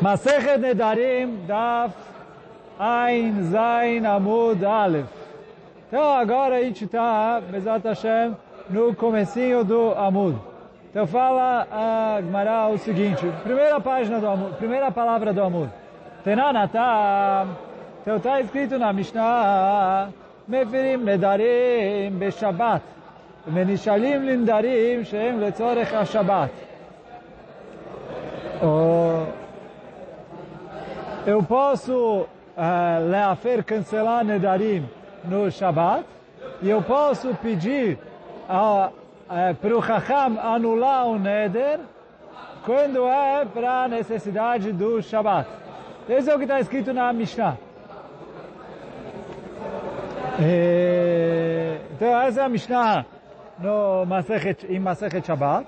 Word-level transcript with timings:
Masechet 0.00 0.58
Nedarim 0.58 1.46
Daf 1.46 1.92
Ein 2.78 3.50
Zain 3.50 4.04
Amud 4.04 4.64
Aleph. 4.64 5.08
Então 5.88 6.12
agora 6.12 6.56
a 6.56 6.62
gente 6.62 6.84
está, 6.84 7.40
Bezat 7.40 7.82
Hashem, 7.84 8.36
no 8.70 8.94
comecinho 8.94 9.64
do 9.64 9.92
Amud. 9.96 10.38
Então 10.90 11.06
fala 11.06 11.66
a 11.70 12.20
Gemara 12.22 12.68
o 12.68 12.78
seguinte, 12.78 13.26
primeira 13.42 13.80
página 13.80 14.20
do 14.20 14.28
Amud, 14.28 14.54
primeira 14.54 14.92
palavra 14.92 15.32
do 15.32 15.42
Amud. 15.42 15.70
Tenanata, 16.22 17.48
então 18.02 18.16
está 18.16 18.40
escrito 18.40 18.78
na 18.78 18.92
Mishnah, 18.92 20.10
Mefirim 20.46 20.98
Nedarim 20.98 22.10
Beshabbat, 22.18 22.82
Menishalim 23.46 24.18
Lindarim 24.18 25.04
Shem 25.04 25.40
Letzorech 25.40 25.92
HaShabbat. 25.92 26.52
Eu 31.26 31.42
posso 31.42 32.22
uh, 32.22 33.10
leafer 33.10 33.64
cancelar 33.64 34.24
Nedarim 34.24 34.88
no 35.24 35.50
Shabbat 35.50 36.04
e 36.62 36.70
eu 36.70 36.82
posso 36.82 37.34
pedir 37.34 37.98
uh, 38.48 38.88
uh, 38.88 39.54
para 39.54 39.76
o 39.76 39.82
Chacham 39.82 40.38
anular 40.40 41.06
o 41.06 41.18
Neder 41.18 41.80
quando 42.64 43.06
é 43.06 43.44
para 43.44 43.84
a 43.84 43.88
necessidade 43.88 44.72
do 44.72 45.02
Shabbat. 45.02 45.48
Esse 46.08 46.30
é 46.30 46.34
o 46.34 46.38
que 46.38 46.44
está 46.44 46.60
escrito 46.60 46.92
na 46.92 47.12
Mishnah. 47.12 47.58
E, 50.40 51.78
então 51.92 52.20
essa 52.20 52.40
é 52.40 52.44
a 52.44 52.48
Mishnah 52.48 53.04
no 53.58 54.06
Masechet, 54.06 54.66
em 54.68 54.78
Masechet 54.78 55.26
Shabbat. 55.26 55.66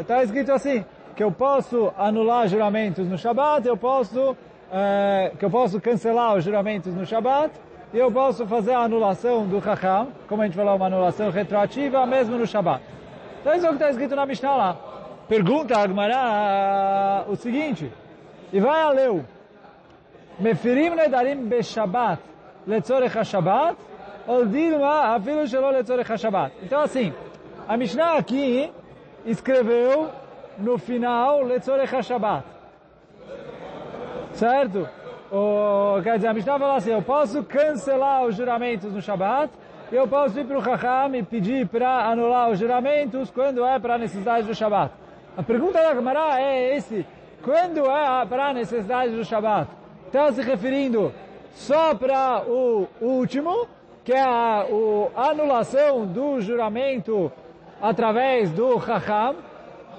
Está 0.00 0.22
escrito 0.22 0.52
assim, 0.52 0.84
que 1.16 1.24
eu 1.24 1.32
posso 1.32 1.92
anular 1.96 2.46
juramentos 2.46 3.08
no 3.08 3.16
Shabat, 3.16 3.66
eu 3.66 3.76
posso, 3.76 4.36
é, 4.70 5.32
que 5.38 5.44
eu 5.46 5.50
posso 5.50 5.80
cancelar 5.80 6.36
os 6.36 6.44
juramentos 6.44 6.94
no 6.94 7.06
Shabat, 7.06 7.52
e 7.94 7.98
eu 7.98 8.12
posso 8.12 8.46
fazer 8.46 8.74
a 8.74 8.80
anulação 8.80 9.46
do 9.46 9.58
Chacham, 9.62 10.08
como 10.28 10.42
a 10.42 10.44
gente 10.44 10.54
falou, 10.54 10.76
uma 10.76 10.86
anulação 10.86 11.30
retroativa, 11.30 12.04
mesmo 12.04 12.36
no 12.36 12.46
Shabat. 12.46 12.82
Então 13.40 13.54
isso 13.54 13.64
é 13.64 13.68
o 13.70 13.72
que 13.72 13.76
está 13.76 13.90
escrito 13.90 14.14
na 14.14 14.26
Mishnah 14.26 14.56
lá. 14.56 14.76
Pergunta 15.26 15.78
a 15.78 15.82
Agmará 15.82 17.24
o 17.28 17.34
seguinte, 17.34 17.90
e 18.52 18.60
vai 18.60 18.82
a 18.82 18.90
leu, 18.90 19.24
Mefirim 20.38 20.90
nedarim 20.90 21.48
beshabat 21.48 22.20
letzorech 22.68 23.16
ha-shabat, 23.16 23.74
ou 24.26 24.44
dilma 24.44 25.14
afilu 25.16 25.46
shelo 25.48 25.70
letzorech 25.70 26.12
ha-shabat. 26.12 26.52
Então 26.62 26.82
assim, 26.82 27.10
a 27.66 27.74
Mishnah 27.74 28.18
aqui 28.18 28.70
escreveu 29.24 30.10
no 30.58 30.78
final 30.78 31.42
Letzorech 31.42 31.94
HaShabbat. 31.94 32.44
Certo? 34.32 34.88
O, 35.32 36.00
quer 36.02 36.16
dizer, 36.16 36.28
a 36.28 36.34
Mishnah 36.34 36.58
fala 36.58 36.76
assim, 36.76 36.92
eu 36.92 37.02
posso 37.02 37.42
cancelar 37.42 38.24
os 38.24 38.36
juramentos 38.36 38.92
no 38.92 39.02
Shabbat, 39.02 39.50
e 39.90 39.96
eu 39.96 40.06
posso 40.06 40.38
ir 40.38 40.44
para 40.44 40.58
o 40.58 40.62
Chacham 40.62 41.14
e 41.14 41.22
pedir 41.22 41.66
para 41.66 42.06
anular 42.06 42.50
os 42.50 42.58
juramentos 42.58 43.30
quando 43.30 43.64
é 43.64 43.78
para 43.78 43.94
a 43.94 43.98
necessidade 43.98 44.46
do 44.46 44.54
Shabbat. 44.54 44.92
A 45.36 45.42
pergunta 45.42 45.82
da 45.82 45.94
Gemara 45.94 46.40
é 46.40 46.76
esse, 46.76 47.06
quando 47.42 47.90
é 47.90 48.26
para 48.26 48.48
a 48.48 48.54
necessidade 48.54 49.12
do 49.14 49.24
Shabbat? 49.24 49.70
Está 50.06 50.30
se 50.32 50.42
referindo 50.42 51.12
só 51.52 51.94
para 51.94 52.42
o 52.46 52.86
último, 53.00 53.66
que 54.04 54.12
é 54.12 54.22
a, 54.22 54.64
a 55.16 55.30
anulação 55.30 56.06
do 56.06 56.40
juramento 56.40 57.32
através 57.80 58.50
do 58.50 58.80
Chacham, 58.80 59.36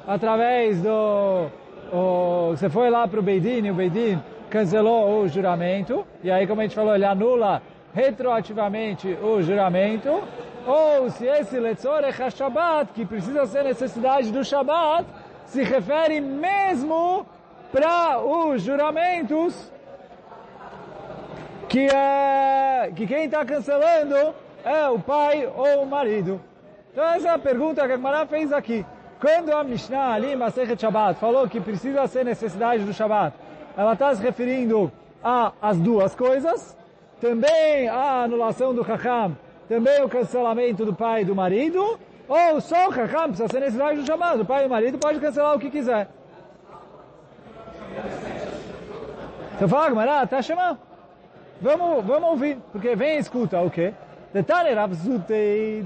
através 0.07 0.81
do... 0.81 1.47
O, 1.91 2.51
você 2.51 2.69
foi 2.69 2.89
lá 2.89 3.07
para 3.07 3.19
o 3.19 3.23
Beidin 3.23 3.65
e 3.65 3.71
o 3.71 3.75
Beidin 3.75 4.19
cancelou 4.49 5.21
o 5.21 5.27
juramento, 5.27 6.05
e 6.23 6.31
aí 6.31 6.47
como 6.47 6.61
a 6.61 6.63
gente 6.63 6.75
falou, 6.75 6.95
ele 6.95 7.05
anula 7.05 7.61
retroativamente 7.93 9.17
o 9.21 9.41
juramento, 9.41 10.23
ou 10.65 11.09
se 11.09 11.25
esse 11.25 11.59
Letzorech 11.59 12.21
HaShabbat, 12.21 12.91
que 12.93 13.05
precisa 13.05 13.45
ser 13.45 13.63
necessidade 13.63 14.31
do 14.31 14.43
Shabbat, 14.43 15.05
se 15.45 15.63
refere 15.63 16.19
mesmo 16.19 17.25
para 17.71 18.19
os 18.19 18.61
juramentos 18.61 19.71
que, 21.69 21.87
é, 21.87 22.91
que 22.95 23.05
quem 23.05 23.25
está 23.25 23.45
cancelando 23.45 24.33
é 24.63 24.87
o 24.89 24.99
pai 24.99 25.49
ou 25.55 25.83
o 25.83 25.85
marido. 25.85 26.41
Então 26.91 27.03
essa 27.05 27.29
é 27.29 27.31
a 27.31 27.39
pergunta 27.39 27.85
que 27.85 27.93
a 27.93 27.95
Gemara 27.95 28.25
fez 28.25 28.51
aqui. 28.51 28.85
Quando 29.19 29.51
a 29.51 29.63
Mishnah 29.63 30.13
ali, 30.13 30.35
Masechet 30.35 30.79
Shabbat, 30.79 31.19
falou 31.19 31.47
que 31.49 31.59
precisa 31.59 32.05
ser 32.07 32.23
necessidade 32.23 32.83
do 32.83 32.93
Shabbat, 32.93 33.35
ela 33.75 33.93
está 33.93 34.13
se 34.13 34.21
referindo 34.21 34.91
a 35.23 35.53
as 35.59 35.77
duas 35.79 36.13
coisas, 36.13 36.77
também 37.19 37.87
a 37.89 38.23
anulação 38.23 38.75
do 38.75 38.85
Chacham, 38.85 39.35
também 39.67 40.03
o 40.03 40.09
cancelamento 40.09 40.85
do 40.85 40.93
pai 40.93 41.21
e 41.21 41.25
do 41.25 41.35
marido, 41.35 41.99
ou 42.27 42.61
só 42.61 42.89
o 42.89 42.93
Chacham 42.93 43.29
precisa 43.29 43.47
ser 43.47 43.59
necessidade 43.59 44.01
do 44.01 44.05
Shabbat, 44.05 44.39
o 44.39 44.45
pai 44.45 44.63
e 44.63 44.67
o 44.67 44.69
marido 44.69 44.99
pode 44.99 45.19
cancelar 45.19 45.55
o 45.55 45.59
que 45.59 45.71
quiser. 45.71 46.09
Você 49.57 49.67
fala, 49.67 49.89
Gemara, 49.89 50.27
tá 50.27 50.41
chamando? 50.43 50.77
Vamos, 51.59 52.05
vamos 52.05 52.29
ouvir, 52.29 52.59
porque 52.71 52.95
vem 52.95 53.15
e 53.15 53.19
escuta 53.19 53.59
o 53.61 53.71
quê? 53.71 53.91
Detalhe 54.31 54.71
Rav 54.75 54.93
Zutei 54.93 55.83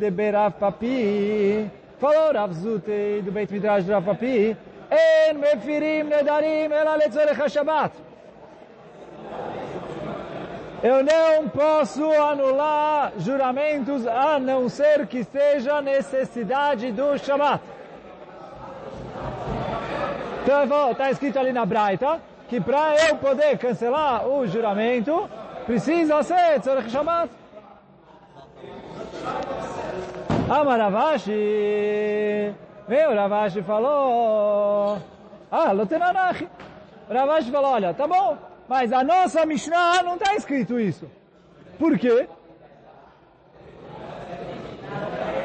Papi. 0.59 1.71
Falou 2.01 2.33
Rav 2.33 2.51
do 2.55 3.31
Beit 3.31 3.53
Midrash 3.53 3.85
de 3.85 3.91
Rav 3.91 4.03
Papi. 4.03 4.57
En 4.89 5.35
mefirim 5.35 6.05
nedarim 6.05 6.71
ela 6.73 6.95
letzorech 6.95 7.39
HaShabbat. 7.39 7.91
Eu 10.81 11.03
não 11.03 11.47
posso 11.49 12.03
anular 12.03 13.13
juramentos 13.19 14.07
a 14.07 14.39
não 14.39 14.67
ser 14.67 15.05
que 15.05 15.23
seja 15.23 15.79
necessidade 15.79 16.91
do 16.91 17.19
Shabbat. 17.19 17.61
Então, 20.41 20.91
está 20.91 21.11
escrito 21.11 21.37
ali 21.37 21.53
na 21.53 21.67
Braita 21.67 22.19
que 22.49 22.59
para 22.59 22.95
eu 23.07 23.15
poder 23.17 23.59
cancelar 23.59 24.27
o 24.27 24.47
juramento, 24.47 25.29
precisa 25.67 26.23
ser 26.23 26.59
Tzorech 26.61 26.89
Shabbat. 26.89 27.40
Ama 30.51 30.75
Ravashi, 30.75 32.53
meu 32.85 33.15
Ravashi 33.15 33.61
falou, 33.61 35.01
ah, 35.49 35.71
Lotenanachi. 35.71 36.45
Ravashi 37.09 37.49
falou, 37.49 37.71
olha, 37.71 37.93
tá 37.93 38.05
bom, 38.05 38.37
mas 38.67 38.91
a 38.91 39.01
nossa 39.01 39.45
Mishnah 39.45 40.03
não 40.03 40.15
está 40.15 40.35
escrito 40.35 40.77
isso. 40.77 41.09
Por 41.79 41.97
quê? 41.97 42.27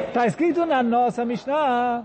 Está 0.09 0.27
escrito 0.27 0.67
na 0.67 0.83
nossa 0.83 1.25
Mishnah. 1.25 2.05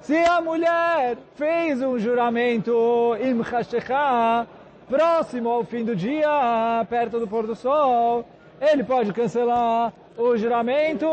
Se 0.00 0.16
a 0.18 0.40
mulher 0.40 1.16
fez 1.34 1.82
um 1.82 1.98
juramento 1.98 3.16
im 3.20 3.42
Chashecha, 3.42 4.46
próximo 4.89 5.49
ao 5.49 5.63
fim 5.63 5.83
do 5.83 5.95
dia, 5.95 6.85
perto 6.89 7.19
do 7.19 7.27
pôr 7.27 7.45
do 7.45 7.55
sol, 7.55 8.25
ele 8.61 8.83
pode 8.83 9.13
cancelar 9.13 9.93
o 10.17 10.37
juramento 10.37 11.07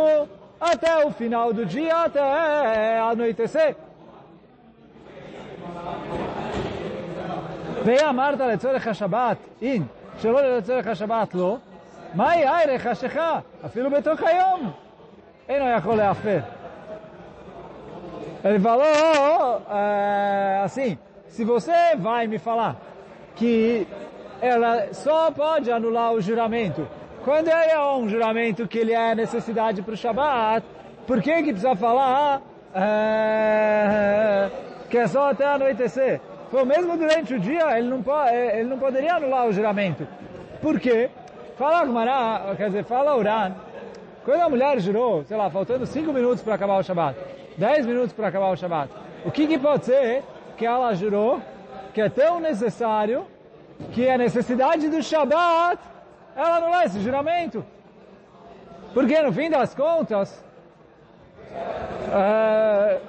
até 0.60 1.04
o 1.04 1.10
final 1.10 1.52
do 1.52 1.64
dia, 1.66 2.04
até 2.04 2.98
anoitecer. 3.00 3.74
ואמרת 7.84 8.40
לצורך 8.40 8.86
השבת, 8.86 9.36
אין, 9.62 9.84
שלא 10.18 10.56
לצורך 10.56 10.86
השבת 10.86 11.34
לא, 11.34 11.56
מהי 12.14 12.44
הערך 12.44 12.86
השכה? 12.86 13.40
אפילו 13.66 13.90
בתוך 13.90 14.22
היום. 14.22 14.72
אינו 15.48 15.68
יכול 15.68 15.96
להפר. 15.96 16.40
Ele 18.44 18.60
falou 18.60 19.62
é, 19.70 20.60
assim, 20.64 20.98
se 21.28 21.44
você 21.44 21.96
vai 21.96 22.26
me 22.26 22.38
falar 22.38 22.76
que 23.39 23.87
ela 24.41 24.93
só 24.93 25.31
pode 25.31 25.71
anular 25.71 26.13
o 26.13 26.21
juramento 26.21 26.85
quando 27.23 27.49
é 27.49 27.79
um 27.93 28.07
juramento 28.07 28.67
que 28.67 28.77
ele 28.79 28.93
é 28.93 29.13
necessidade 29.13 29.81
para 29.81 29.93
o 29.93 29.97
Shabat, 29.97 30.65
por 31.05 31.21
que 31.21 31.43
que 31.43 31.51
precisa 31.51 31.75
falar 31.75 32.41
é, 32.73 34.49
que 34.89 34.97
é 34.97 35.07
só 35.07 35.29
até 35.29 35.45
anoitecer? 35.45 36.21
Foi 36.49 36.63
mesmo 36.63 36.97
durante 36.97 37.33
o 37.33 37.39
dia, 37.39 37.77
ele 37.77 37.89
não, 37.89 38.01
pode, 38.01 38.33
ele 38.33 38.63
não 38.63 38.79
poderia 38.79 39.15
anular 39.15 39.47
o 39.47 39.51
juramento. 39.51 40.07
Por 40.61 40.79
quê? 40.79 41.09
Fala 41.57 42.55
quer 42.55 42.67
dizer, 42.67 42.85
fala 42.85 43.17
Uran, 43.17 43.53
quando 44.23 44.41
a 44.41 44.49
mulher 44.49 44.79
jurou, 44.79 45.23
sei 45.25 45.35
lá, 45.35 45.49
faltando 45.49 45.85
5 45.85 46.11
minutos 46.13 46.41
para 46.41 46.55
acabar 46.55 46.79
o 46.79 46.83
Shabat, 46.83 47.19
10 47.57 47.85
minutos 47.85 48.13
para 48.13 48.29
acabar 48.29 48.49
o 48.49 48.55
Shabat, 48.55 48.89
o 49.25 49.31
que, 49.31 49.45
que 49.45 49.59
pode 49.59 49.85
ser 49.85 50.23
que 50.57 50.65
ela 50.65 50.93
jurou 50.93 51.41
que 51.99 52.03
é 52.03 52.09
tão 52.09 52.39
necessário 52.39 53.27
que 53.91 54.07
a 54.09 54.17
necessidade 54.17 54.87
do 54.87 55.03
Shabat, 55.03 55.81
ela 56.33 56.61
não 56.61 56.73
é 56.73 56.85
esse 56.85 57.01
juramento? 57.01 57.65
Porque 58.93 59.21
no 59.21 59.33
fim 59.33 59.49
das 59.49 59.75
contas, 59.75 60.41
é, 61.51 63.01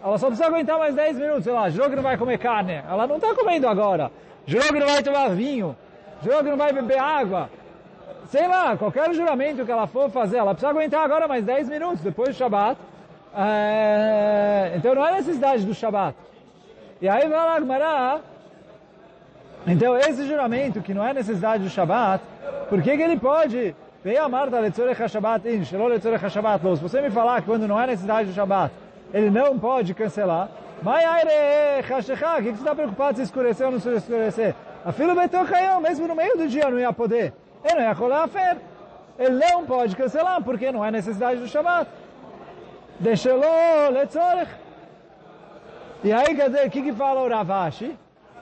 ela 0.00 0.16
só 0.16 0.28
precisa 0.28 0.46
aguentar 0.46 0.78
mais 0.78 0.94
10 0.94 1.18
minutos, 1.18 1.42
sei 1.42 1.52
lá, 1.52 1.68
jurou 1.70 1.90
que 1.90 1.96
não 1.96 2.04
vai 2.04 2.16
comer 2.16 2.38
carne. 2.38 2.80
Ela 2.88 3.04
não 3.08 3.16
está 3.16 3.34
comendo 3.34 3.66
agora. 3.66 4.12
Jurou 4.46 4.68
que 4.68 4.78
não 4.78 4.86
vai 4.86 5.02
tomar 5.02 5.30
vinho. 5.30 5.76
Jurou 6.22 6.44
que 6.44 6.50
não 6.50 6.56
vai 6.56 6.72
beber 6.72 7.00
água. 7.00 7.50
Sei 8.26 8.46
lá, 8.46 8.76
qualquer 8.76 9.12
juramento 9.12 9.64
que 9.64 9.72
ela 9.72 9.88
for 9.88 10.08
fazer, 10.08 10.36
ela 10.36 10.54
precisa 10.54 10.70
aguentar 10.70 11.04
agora 11.04 11.26
mais 11.26 11.44
10 11.44 11.68
minutos, 11.68 12.00
depois 12.00 12.28
do 12.28 12.34
Shabat. 12.34 12.78
É, 13.36 14.74
então 14.76 14.94
não 14.94 15.04
é 15.04 15.14
necessidade 15.14 15.66
do 15.66 15.74
Shabat. 15.74 16.29
E 17.00 17.08
aí 17.08 17.28
vai 17.28 17.38
lá, 17.38 17.60
Gmará. 17.60 18.20
Então 19.66 19.96
esse 19.96 20.26
juramento, 20.26 20.80
que 20.80 20.94
não 20.94 21.06
é 21.06 21.12
necessidade 21.12 21.62
do 21.62 21.70
Shabat, 21.70 22.22
por 22.68 22.82
que, 22.82 22.96
que 22.96 23.02
ele 23.02 23.18
pode 23.18 23.74
Vei 24.02 24.16
a 24.16 24.26
Marta 24.30 24.58
letzorech 24.58 25.02
ha-Shabbat 25.02 25.46
in, 25.46 25.62
shelo 25.62 25.86
letzorech 25.86 26.24
ha-Shabbat 26.24 26.64
lo. 26.64 26.74
Se 26.74 26.82
você 26.82 27.02
me 27.02 27.10
falar 27.10 27.42
que 27.42 27.46
quando 27.46 27.68
não 27.68 27.78
é 27.78 27.86
necessidade 27.86 28.30
do 28.30 28.34
Shabbat, 28.34 28.72
ele 29.12 29.28
não 29.28 29.58
pode 29.58 29.92
cancelar, 29.92 30.48
Mai 30.82 31.04
aire 31.04 31.82
chashecha, 31.86 32.38
o 32.38 32.42
que 32.42 32.44
você 32.44 32.50
está 32.52 32.74
preocupado 32.74 33.16
se 33.18 33.24
escurecer 33.24 33.66
ou 33.66 33.72
não 33.72 33.80
se 33.80 33.90
escurecer? 33.90 34.54
A 34.82 34.92
fila 34.92 35.14
betocaião, 35.14 35.78
mesmo 35.78 36.08
no 36.08 36.14
meio 36.14 36.38
do 36.38 36.48
dia 36.48 36.70
não 36.70 36.78
ia 36.78 36.90
poder. 36.90 37.34
Ele 37.62 37.74
não 37.74 37.82
ia 37.82 37.94
colar 37.94 38.24
a 38.24 38.28
fé. 38.28 38.56
Ele 39.18 39.38
não 39.38 39.66
pode 39.66 39.94
cancelar, 39.94 40.42
porque 40.42 40.72
não 40.72 40.82
é 40.82 40.90
necessidade 40.90 41.38
do 41.38 41.46
Shabbat. 41.46 41.90
Deixa-lo 42.98 43.90
letzorech. 43.92 44.50
E 46.02 46.10
aí, 46.10 46.34
quer 46.34 46.48
dizer, 46.48 46.66
o 46.66 46.70
que, 46.70 46.80
que 46.80 46.92
fala 46.94 47.20
o 47.20 47.28
Ravashi? 47.28 47.94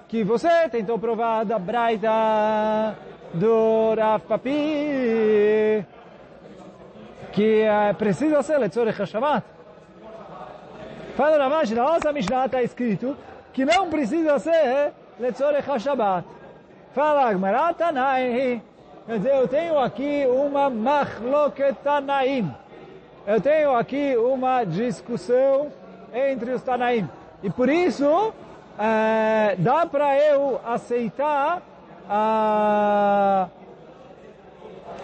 Que 0.07 0.23
você 0.23 0.69
tentou 0.69 0.97
provar 0.97 1.45
da 1.45 1.59
Braita 1.59 2.97
do 3.35 3.95
Rav 3.99 4.23
Papi, 4.29 5.85
que 7.33 7.63
é, 7.63 7.93
precisa 7.95 8.43
ser 8.45 8.59
Letzorech 8.59 9.03
HaShabat. 9.03 9.45
Fala 11.17 11.37
Ravash, 11.37 11.73
na 11.73 11.83
nossa 11.83 12.13
Mishnah 12.13 12.47
está 12.47 12.63
escrito 12.63 13.17
que 13.53 13.65
não 13.65 13.91
precisa 13.91 14.39
ser 14.39 14.93
Letzorech 15.19 15.69
HaShabat. 15.69 16.25
Fala 16.95 17.33
Gmará 17.33 17.75
Tanai, 17.75 18.63
quer 19.05 19.17
dizer, 19.19 19.35
eu 19.35 19.49
tenho 19.49 19.79
aqui 19.81 20.25
uma 20.27 20.71
Machloket 20.71 21.75
Tanaim. 21.83 22.55
Eu 23.27 23.41
tenho 23.41 23.75
aqui 23.75 24.17
uma 24.17 24.63
discussão 24.63 25.73
entre 26.15 26.53
os 26.53 26.63
Tanaim. 26.63 27.18
E 27.43 27.51
por 27.51 27.69
isso, 27.69 28.33
é, 28.79 29.55
dá 29.59 29.87
para 29.87 30.19
eu 30.19 30.61
aceitar 30.65 31.63
ah, 32.11 33.49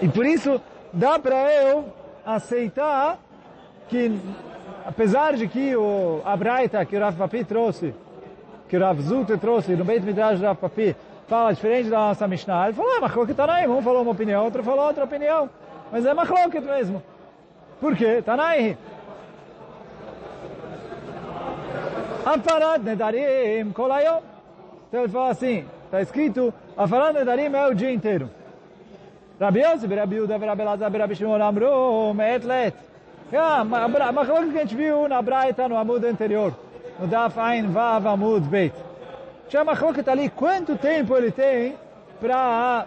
e 0.01 0.09
por 0.09 0.25
isso 0.25 0.61
dá 0.91 1.19
para 1.19 1.53
eu 1.53 1.93
aceitar 2.25 3.19
que, 3.89 4.19
apesar 4.87 5.35
de 5.35 5.47
que 5.47 5.77
o 5.77 6.23
Abraita 6.25 6.85
que 6.87 6.97
o 6.97 7.01
Rav 7.01 7.17
Papi 7.17 7.45
trouxe, 7.45 7.95
que 8.69 8.77
o 8.77 8.81
Rav 8.81 9.01
Zuter 9.03 9.39
trouxe 9.39 9.77
no 9.77 9.85
Beit 9.85 10.05
Midrash 10.05 10.41
do 10.41 10.47
Rav 10.47 10.57
Papi, 10.57 10.97
fala 11.29 11.53
diferente 11.53 11.91
da 11.91 11.99
nossa 11.99 12.27
Mishnah, 12.27 12.69
ele 12.69 12.75
falou, 12.75 12.97
é 12.97 13.01
Machloket 13.01 13.37
Tanaim, 13.37 13.69
um 13.69 13.83
falou 13.83 14.03
uma 14.03 14.13
opinião, 14.13 14.45
outro 14.45 14.63
falou 14.63 14.87
outra 14.87 15.05
opinião, 15.05 15.51
mas 15.93 16.07
é 16.07 16.15
Machloket 16.15 16.65
mesmo. 16.65 17.03
Por 17.81 17.95
quê? 17.95 18.23
Tanaim. 18.25 18.79
Afarad 22.25 22.83
Nedarim 22.83 23.73
Kolayom. 23.73 24.21
Então 24.89 25.03
ele 25.03 25.13
fala 25.13 25.31
assim, 25.31 25.65
está 25.87 26.01
escrito 26.01 26.55
Afalat 26.77 27.15
Nedarim 27.15 27.55
é 27.55 27.67
o 27.67 27.75
dia 27.75 27.93
inteiro. 27.93 28.29
Rabi 29.41 29.61
Yosef, 29.61 29.95
Rabi 29.95 30.17
Yuda, 30.17 30.39
Rabi 30.39 30.63
Lazar, 30.63 30.93
Rabi 30.93 31.15
Shimon 31.15 31.43
Amru, 31.43 32.15
Me'et 32.15 32.45
Let. 32.47 32.75
A 33.33 33.65
machlok 34.13 34.51
que 34.51 34.59
a 34.59 34.61
gente 34.61 34.77
viu 34.77 35.09
na 35.09 35.21
Braita, 35.21 35.69
no 35.69 35.77
Amud 35.77 36.05
anterior, 36.05 36.55
no 37.01 37.07
Daf 37.07 37.39
Ein 37.39 37.69
Vav 37.71 38.07
Amud 38.07 38.43
Beit. 38.49 38.75
Tinha 39.49 39.63
a 39.63 39.65
machlok 39.65 40.09
ali, 40.09 40.29
quanto 40.31 40.77
tempo 40.77 41.17
ele 41.17 41.33
tem 41.33 41.75
para 42.21 42.87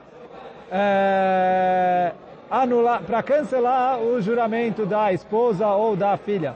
é, 0.72 2.12
anular, 2.50 3.02
para 3.04 3.24
cancelar 3.24 4.00
o 4.00 4.22
juramento 4.22 4.86
da 4.86 5.12
esposa 5.12 5.68
ou 5.68 5.96
da 5.96 6.16
filha. 6.18 6.56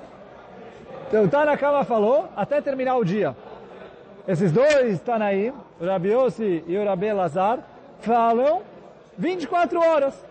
Então, 1.11 1.27
Tanakama 1.27 1.83
falou, 1.83 2.29
até 2.37 2.61
terminar 2.61 2.95
o 2.95 3.03
dia. 3.03 3.35
Esses 4.25 4.49
dois 4.49 5.01
Tanaim, 5.01 5.51
o 5.77 5.85
Rabi 5.85 6.13
Yossi 6.13 6.63
e 6.65 6.77
o 6.77 6.85
Rabi 6.85 7.11
Lazar, 7.11 7.59
falam 7.99 8.61
24 9.17 9.77
horas. 9.77 10.25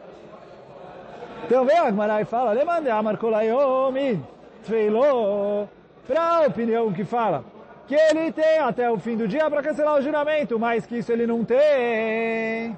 Então 1.45 1.67
vem 1.67 1.77
a 1.77 1.87
Agmará 1.87 2.23
e 2.23 2.25
fala, 2.25 2.53
Lemande 2.53 2.89
Amar 2.89 3.19
Kolayomi, 3.19 4.25
Tfeilo, 4.63 5.69
para 6.07 6.23
a 6.23 6.47
opinião 6.47 6.91
que 6.95 7.05
fala, 7.05 7.45
que 7.87 7.95
ele 7.95 8.33
tem 8.33 8.61
até 8.61 8.91
o 8.91 8.97
fim 8.97 9.19
do 9.19 9.29
dia 9.29 9.51
para 9.51 9.63
cancelar 9.63 9.99
o 9.99 10.01
juramento, 10.01 10.59
mas 10.59 10.87
que 10.87 10.97
isso 10.97 11.13
ele 11.13 11.27
não 11.27 11.45
tem. 11.45 12.75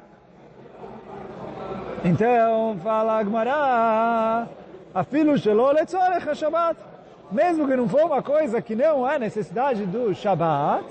Então, 2.05 2.77
fala 2.83 3.21
Agmará, 3.21 4.49
Afilu 4.93 5.39
Shelo 5.39 5.71
Letzorech 5.71 6.35
Shabbat. 6.35 6.92
Mesmo 7.33 7.67
que 7.67 7.75
não 7.75 7.89
for 7.89 8.05
uma 8.05 8.23
coisa 8.23 8.61
que 8.61 8.77
não 8.77 9.07
há 9.07 9.19
necessidade 9.19 9.87
do 9.87 10.15
Shabbat, 10.15 10.85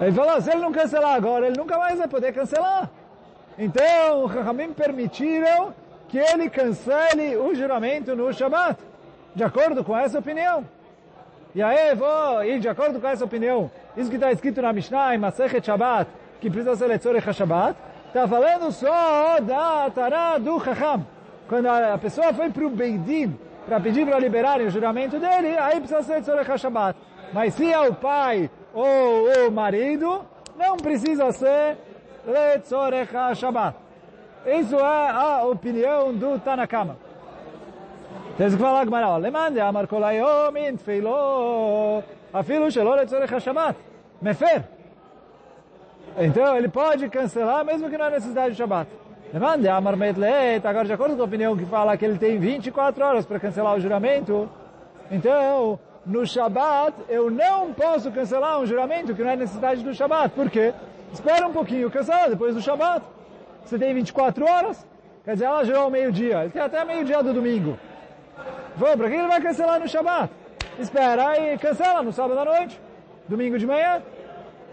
ele 0.00 0.12
falou, 0.12 0.40
se 0.40 0.50
ele 0.50 0.60
não 0.60 0.72
cancelar 0.72 1.14
agora, 1.14 1.46
ele 1.46 1.56
nunca 1.56 1.78
mais 1.78 1.96
vai 1.96 2.08
poder 2.08 2.32
cancelar. 2.32 2.90
Então, 3.56 4.24
os 4.24 4.32
Rahamim 4.32 4.72
permitiram 4.72 5.72
que 6.08 6.18
ele 6.18 6.50
cancele 6.50 7.36
o 7.36 7.54
juramento 7.54 8.16
no 8.16 8.32
Shabbat, 8.32 8.80
de 9.32 9.44
acordo 9.44 9.84
com 9.84 9.96
essa 9.96 10.18
opinião. 10.18 10.64
E 11.54 11.62
aí, 11.62 11.94
vou, 11.94 12.44
e 12.44 12.58
de 12.58 12.68
acordo 12.68 13.00
com 13.00 13.06
essa 13.06 13.24
opinião, 13.24 13.70
isso 13.96 14.10
que 14.10 14.16
está 14.16 14.32
escrito 14.32 14.60
na 14.60 14.72
Mishnah, 14.72 15.14
em 15.14 15.18
Masechet 15.18 15.64
Shabbat, 15.64 16.10
que 16.40 16.50
precisa 16.50 16.74
ser 16.74 16.86
Letzorech 16.88 17.32
Shabbat, 17.32 17.78
está 18.08 18.26
falando 18.26 18.72
só 18.72 19.38
da 19.40 19.88
Tará 19.90 20.36
do 20.36 20.58
Chacham. 20.58 21.06
Quando 21.48 21.66
a 21.66 21.96
pessoa 21.96 22.32
foi 22.34 22.50
para 22.50 22.66
o 22.66 22.70
Beidin, 22.70 23.38
para 23.68 23.80
pedir 23.80 24.06
para 24.06 24.18
liberarem 24.18 24.66
o 24.66 24.70
juramento 24.70 25.18
dele, 25.20 25.58
aí 25.58 25.78
precisa 25.78 26.02
ser 26.02 26.14
Letzorech 26.14 26.58
Shabbat. 26.58 26.98
Mas 27.32 27.52
se 27.52 27.70
é 27.70 27.78
o 27.78 27.94
pai 27.94 28.50
ou 28.72 29.46
o 29.46 29.52
marido, 29.52 30.24
não 30.56 30.78
precisa 30.78 31.30
ser 31.32 31.76
Letzorech 32.26 33.12
Shabbat. 33.34 33.76
Isso 34.46 34.76
é 34.76 35.10
a 35.10 35.44
opinião 35.44 36.14
do 36.14 36.38
Tanakama. 36.38 36.96
Tem 38.38 38.50
que 38.50 38.56
falar 38.56 38.86
Gmará, 38.86 39.16
Lemande 39.16 39.60
amar 39.60 39.86
kolayom 39.86 40.56
in 40.56 40.76
tfeilo, 40.76 42.02
afilo 42.32 42.70
shelo 42.70 42.94
letzorech 42.94 43.38
Shabbat. 43.38 43.76
Mefer. 44.22 44.64
Então 46.16 46.56
ele 46.56 46.68
pode 46.68 47.08
cancelar 47.10 47.64
mesmo 47.64 47.90
que 47.90 47.98
não 47.98 48.06
há 48.06 48.10
necessidade 48.10 48.52
de 48.52 48.56
Shabbat. 48.56 48.88
Lemande 49.32 49.68
amar 49.68 49.94
metlet, 49.94 50.66
agora 50.66 50.86
de 50.86 50.92
acordo 50.92 51.14
com 51.14 51.20
a 51.20 51.26
opinião 51.26 51.54
que 51.54 51.66
fala 51.66 51.96
que 51.98 52.04
ele 52.04 52.18
tem 52.18 52.38
24 52.38 53.04
horas 53.04 53.26
para 53.26 53.38
cancelar 53.38 53.74
o 53.74 53.80
juramento, 53.80 54.48
então 55.10 55.78
no 56.06 56.26
Shabat, 56.26 56.94
eu 57.10 57.30
não 57.30 57.74
posso 57.74 58.10
cancelar 58.10 58.58
um 58.58 58.64
juramento 58.64 59.14
que 59.14 59.22
não 59.22 59.30
é 59.30 59.36
necessidade 59.36 59.84
do 59.84 59.92
Shabat. 59.92 60.30
Por 60.30 60.48
quê? 60.48 60.72
Espera 61.12 61.46
um 61.46 61.52
pouquinho, 61.52 61.90
cancela 61.90 62.30
depois 62.30 62.54
do 62.54 62.62
Shabat. 62.62 63.04
Você 63.66 63.78
tem 63.78 63.92
24 63.92 64.46
horas, 64.46 64.86
quer 65.22 65.34
dizer, 65.34 65.44
ela 65.44 65.62
jurou 65.62 65.90
meio-dia. 65.90 66.44
Ele 66.44 66.50
tem 66.50 66.62
até 66.62 66.82
meio-dia 66.86 67.22
do 67.22 67.34
domingo. 67.34 67.78
Vou, 68.76 68.96
para 68.96 69.10
que 69.10 69.14
ele 69.14 69.28
vai 69.28 69.42
cancelar 69.42 69.78
no 69.78 69.86
Shabat? 69.86 70.32
Espera 70.78 71.38
e 71.38 71.58
cancela 71.58 72.02
no 72.02 72.14
sábado 72.14 72.40
à 72.40 72.46
noite, 72.46 72.80
domingo 73.28 73.58
de 73.58 73.66
manhã. 73.66 74.00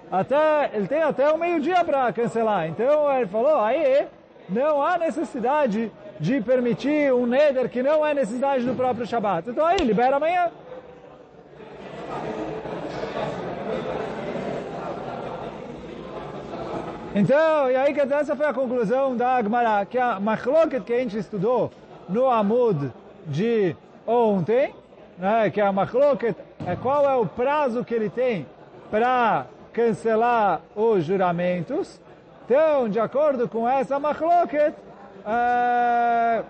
Até, 0.10 0.72
ele 0.74 0.88
tem 0.88 1.02
até 1.04 1.30
o 1.30 1.38
meio-dia 1.38 1.84
para 1.84 2.14
cancelar. 2.14 2.70
Então 2.70 3.12
ele 3.12 3.28
falou, 3.28 3.60
aí 3.60 4.08
não 4.50 4.82
há 4.82 4.98
necessidade 4.98 5.92
de 6.20 6.42
permitir 6.42 7.14
um 7.14 7.26
neder 7.26 7.70
que 7.70 7.84
não 7.84 8.06
é 8.06 8.14
necessidade 8.14 8.64
do 8.64 8.74
próprio 8.74 9.06
Shabat. 9.06 9.50
Então 9.50 9.66
aí, 9.66 9.78
libera 9.78 10.16
amanhã. 10.16 10.50
Então, 17.14 17.72
e 17.72 17.76
aí 17.78 17.94
que 17.94 18.02
essa 18.02 18.36
foi 18.36 18.46
a 18.46 18.54
conclusão 18.54 19.16
da 19.16 19.38
Agmará, 19.38 19.86
que 19.86 19.98
a 19.98 20.20
machloket 20.20 20.84
que 20.84 20.92
a 20.92 21.00
gente 21.00 21.18
estudou 21.18 21.72
no 22.10 22.30
Amud 22.30 22.92
de 23.26 23.74
ontem, 24.06 24.76
né, 25.18 25.50
que 25.50 25.62
a 25.62 25.72
machloket 25.72 26.36
é 26.68 26.76
qual 26.76 27.10
é 27.10 27.16
o 27.16 27.26
prazo 27.26 27.86
que 27.86 27.94
ele 27.94 28.10
tem 28.10 28.46
para 28.92 29.46
cancelar 29.72 30.62
os 30.76 31.06
juramentos. 31.06 32.02
Então, 32.46 32.88
de 32.88 33.00
acordo 33.00 33.50
com 33.50 33.68
essa 33.68 34.00
machloket, 34.00 34.76
é, 35.26 36.44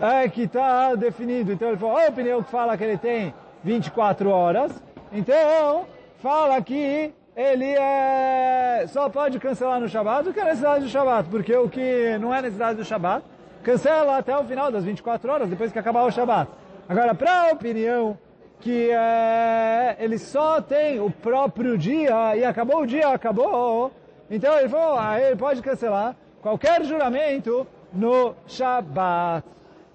é 0.00 0.28
que 0.30 0.44
está 0.44 0.94
definido. 0.94 1.52
Então, 1.52 1.68
ele 1.68 1.76
falou, 1.76 1.98
a 1.98 2.06
opinião 2.06 2.42
que 2.42 2.50
fala 2.50 2.74
que 2.78 2.84
ele 2.84 2.96
tem 2.96 3.34
24 3.62 4.30
horas, 4.30 4.82
então, 5.12 5.84
fala 6.22 6.60
que 6.62 7.12
ele 7.36 7.74
é, 7.74 8.86
só 8.88 9.10
pode 9.10 9.38
cancelar 9.38 9.78
no 9.78 9.90
Shabat 9.90 10.26
o 10.26 10.32
que 10.32 10.40
é 10.40 10.44
necessidade 10.44 10.84
do 10.84 10.90
Shabat, 10.90 11.28
porque 11.28 11.54
o 11.54 11.68
que 11.68 12.16
não 12.18 12.34
é 12.34 12.40
necessidade 12.40 12.78
do 12.78 12.84
Shabat, 12.84 13.22
cancela 13.62 14.16
até 14.16 14.34
o 14.38 14.44
final 14.44 14.72
das 14.72 14.84
24 14.84 15.30
horas, 15.30 15.50
depois 15.50 15.70
que 15.70 15.78
acabar 15.78 16.04
o 16.04 16.10
Shabat. 16.10 16.50
Agora, 16.88 17.14
para 17.14 17.50
a 17.50 17.52
opinião 17.52 18.16
que 18.60 18.88
é, 18.90 19.96
ele 19.98 20.16
só 20.16 20.62
tem 20.62 20.98
o 20.98 21.10
próprio 21.10 21.76
dia 21.76 22.34
e 22.36 22.42
acabou 22.42 22.80
o 22.80 22.86
dia, 22.86 23.08
acabou, 23.08 23.92
então 24.34 24.58
ele 24.58 24.68
falou, 24.68 24.98
ah, 24.98 25.20
ele 25.20 25.36
pode 25.36 25.62
cancelar 25.62 26.16
qualquer 26.42 26.84
juramento 26.84 27.66
no 27.92 28.34
Shabat. 28.46 29.46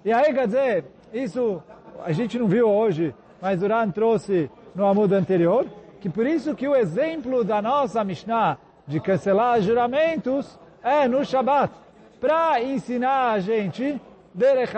E 0.04 0.12
aí, 0.12 0.32
quer 0.32 0.46
dizer, 0.46 0.84
isso 1.12 1.62
a 2.02 2.12
gente 2.12 2.38
não 2.38 2.46
viu 2.46 2.68
hoje, 2.68 3.14
mas 3.40 3.60
Duran 3.60 3.90
trouxe 3.90 4.50
no 4.74 4.86
Amud 4.86 5.14
anterior, 5.14 5.66
que 6.00 6.08
por 6.08 6.26
isso 6.26 6.54
que 6.54 6.66
o 6.66 6.74
exemplo 6.74 7.44
da 7.44 7.60
nossa 7.60 8.02
Mishnah 8.02 8.56
de 8.86 8.98
cancelar 8.98 9.60
juramentos 9.60 10.58
é 10.82 11.06
no 11.06 11.24
Shabat, 11.24 11.72
para 12.20 12.62
ensinar 12.62 13.32
a 13.32 13.40
gente, 13.40 14.00
Derech 14.32 14.72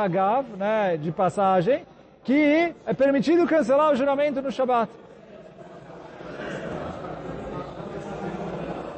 né, 0.57 0.97
de 0.97 1.12
passagem, 1.12 1.87
que 2.25 2.75
é 2.87 2.95
permitido 2.95 3.47
cancelar 3.47 3.92
o 3.92 3.97
juramento 3.97 4.42
no 4.42 4.50
Shabat. 4.50 4.90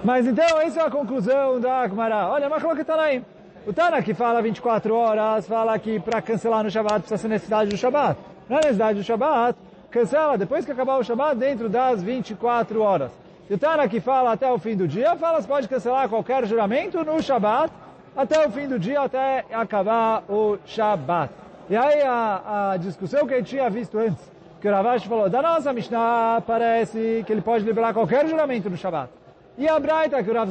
Mas 0.04 0.26
então, 0.26 0.61
essa 0.61 0.82
é 0.82 0.87
a 0.87 0.90
conclusão 0.90 1.58
da 1.58 1.80
Agmará. 1.80 2.28
Olha, 2.28 2.50
como 2.61 2.75
que 2.75 2.82
está 2.82 3.00
aí? 3.00 3.25
O 3.66 3.73
Tana 3.73 4.02
que 4.02 4.12
fala 4.12 4.42
24 4.42 4.94
horas, 4.94 5.49
fala 5.49 5.78
que 5.78 5.99
para 5.99 6.20
cancelar 6.20 6.62
no 6.62 6.70
Shabat 6.70 6.99
precisa 7.00 7.16
ser 7.16 7.28
necessidade 7.28 7.70
do 7.70 7.76
Shabat. 7.78 8.20
Não 8.46 8.58
é 8.58 8.61
necessidade 8.61 8.99
do 8.99 9.02
Shabat, 9.02 9.58
cancela 9.90 10.37
depois 10.37 10.66
que 10.66 10.73
acabar 10.73 10.99
o 10.99 11.02
Shabat 11.02 11.37
dentro 11.37 11.70
das 11.70 12.02
24 12.02 12.82
horas. 12.82 13.12
E 13.49 13.54
o 13.54 13.58
Tana 13.58 13.88
que 13.88 13.99
fala 13.99 14.32
até 14.32 14.52
o 14.52 14.58
fim 14.58 14.76
do 14.76 14.87
dia, 14.87 15.16
fala 15.16 15.40
que 15.40 15.49
pode 15.49 15.68
cancelar 15.68 16.06
qualquer 16.06 16.44
juramento 16.46 17.02
no 17.02 17.23
Shabat 17.23 17.73
até 18.14 18.46
o 18.46 18.50
fim 18.50 18.68
do 18.68 18.78
dia, 18.78 19.00
até 19.00 19.46
acabar 19.50 20.23
o 20.28 20.58
Shabat. 20.66 21.32
E 21.70 21.75
aí 21.75 22.02
a, 22.02 22.73
a 22.73 22.76
discussão 22.76 23.26
que 23.26 23.32
a 23.32 23.38
gente 23.38 23.49
tinha 23.49 23.70
visto 23.70 23.99
antes, 23.99 24.23
que 24.61 24.68
o 24.68 24.70
Ravash 24.70 25.06
falou, 25.06 25.30
da 25.30 25.40
nossa 25.40 25.73
Mishnah 25.73 26.42
parece 26.46 27.25
que 27.26 27.32
ele 27.32 27.40
pode 27.40 27.64
liberar 27.64 27.94
qualquer 27.94 28.28
juramento 28.28 28.68
no 28.68 28.76
Shabat. 28.76 29.24
E 29.56 29.68
a 29.68 29.78
Braita, 29.78 30.23
que 30.23 30.30
o 30.30 30.34
Rav 30.34 30.50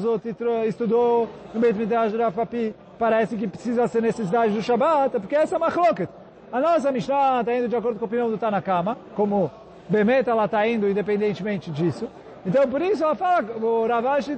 estudou 0.66 1.28
no 1.54 1.60
Beit 1.60 1.78
Midrash 1.78 2.14
do 2.14 2.18
Rav 2.18 2.34
Papi, 2.34 2.74
parece 2.98 3.36
que 3.36 3.48
precisa 3.48 3.86
ser 3.88 4.02
necessidade 4.02 4.54
do 4.54 4.62
Shabat, 4.62 5.20
porque 5.20 5.36
essa 5.36 5.56
é 5.56 5.58
uma 5.58 5.66
machloket. 5.68 6.10
A 6.50 6.62
nossa 6.62 6.90
Mishnah 6.90 7.42
está 7.42 7.54
indo 7.54 7.68
de 7.68 7.76
acordo 7.76 8.00
com 8.00 8.06
a 8.06 8.08
opinião 8.08 8.30
do 8.30 8.38
Tanakama, 8.38 8.98
como 9.14 9.52
Bemet 9.90 10.30
ela 10.30 10.46
está 10.46 10.66
indo 10.66 10.90
independentemente 10.90 11.70
disso. 11.70 12.08
Então, 12.46 12.66
por 12.68 12.82
isso, 12.82 13.04
ela 13.04 13.16
fala, 13.16 13.44
o 13.62 13.86
Ravash 13.86 14.38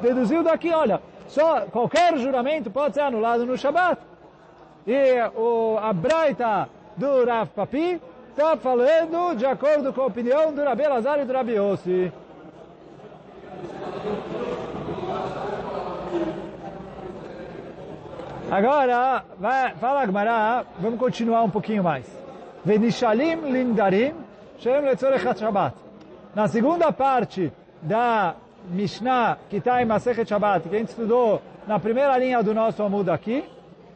deduziu 0.00 0.44
daqui, 0.44 0.72
olha, 0.72 1.00
só 1.26 1.62
qualquer 1.62 2.16
juramento 2.18 2.70
pode 2.70 2.94
ser 2.94 3.00
anulado 3.00 3.44
no 3.44 3.58
Shabat. 3.58 4.00
E 4.86 5.20
o, 5.34 5.76
a 5.76 5.92
Braita 5.92 6.68
do 6.96 7.24
Rav 7.24 7.48
Papi 7.50 8.00
está 8.30 8.56
falando 8.56 9.34
de 9.34 9.44
acordo 9.44 9.92
com 9.92 10.02
a 10.02 10.06
opinião 10.06 10.52
do 10.52 10.62
Rabi 10.62 10.86
Lazar 10.86 11.18
e 11.18 11.24
do 11.24 11.32
Rabi 11.32 11.58
Ossi. 11.58 12.12
Agora, 18.50 19.24
vai, 19.38 19.74
fala 19.74 20.02
Agmará, 20.02 20.64
vamos 20.78 20.98
continuar 20.98 21.42
um 21.42 21.50
pouquinho 21.50 21.84
mais. 21.84 22.06
Venishalim 22.64 23.36
lindarim, 23.52 24.14
shem 24.58 24.80
letzorech 24.80 25.38
Shabbat. 25.38 25.76
Na 26.34 26.48
segunda 26.48 26.90
parte 26.90 27.52
da 27.82 28.36
Mishnah 28.70 29.36
que 29.50 29.56
está 29.56 29.82
em 29.82 29.84
Masechet 29.84 30.26
Shabbat, 30.26 30.66
que 30.66 30.74
a 30.74 30.78
gente 30.78 30.88
estudou 30.88 31.42
na 31.66 31.78
primeira 31.78 32.16
linha 32.16 32.42
do 32.42 32.54
nosso 32.54 32.82
Amud 32.82 33.10
aqui, 33.10 33.44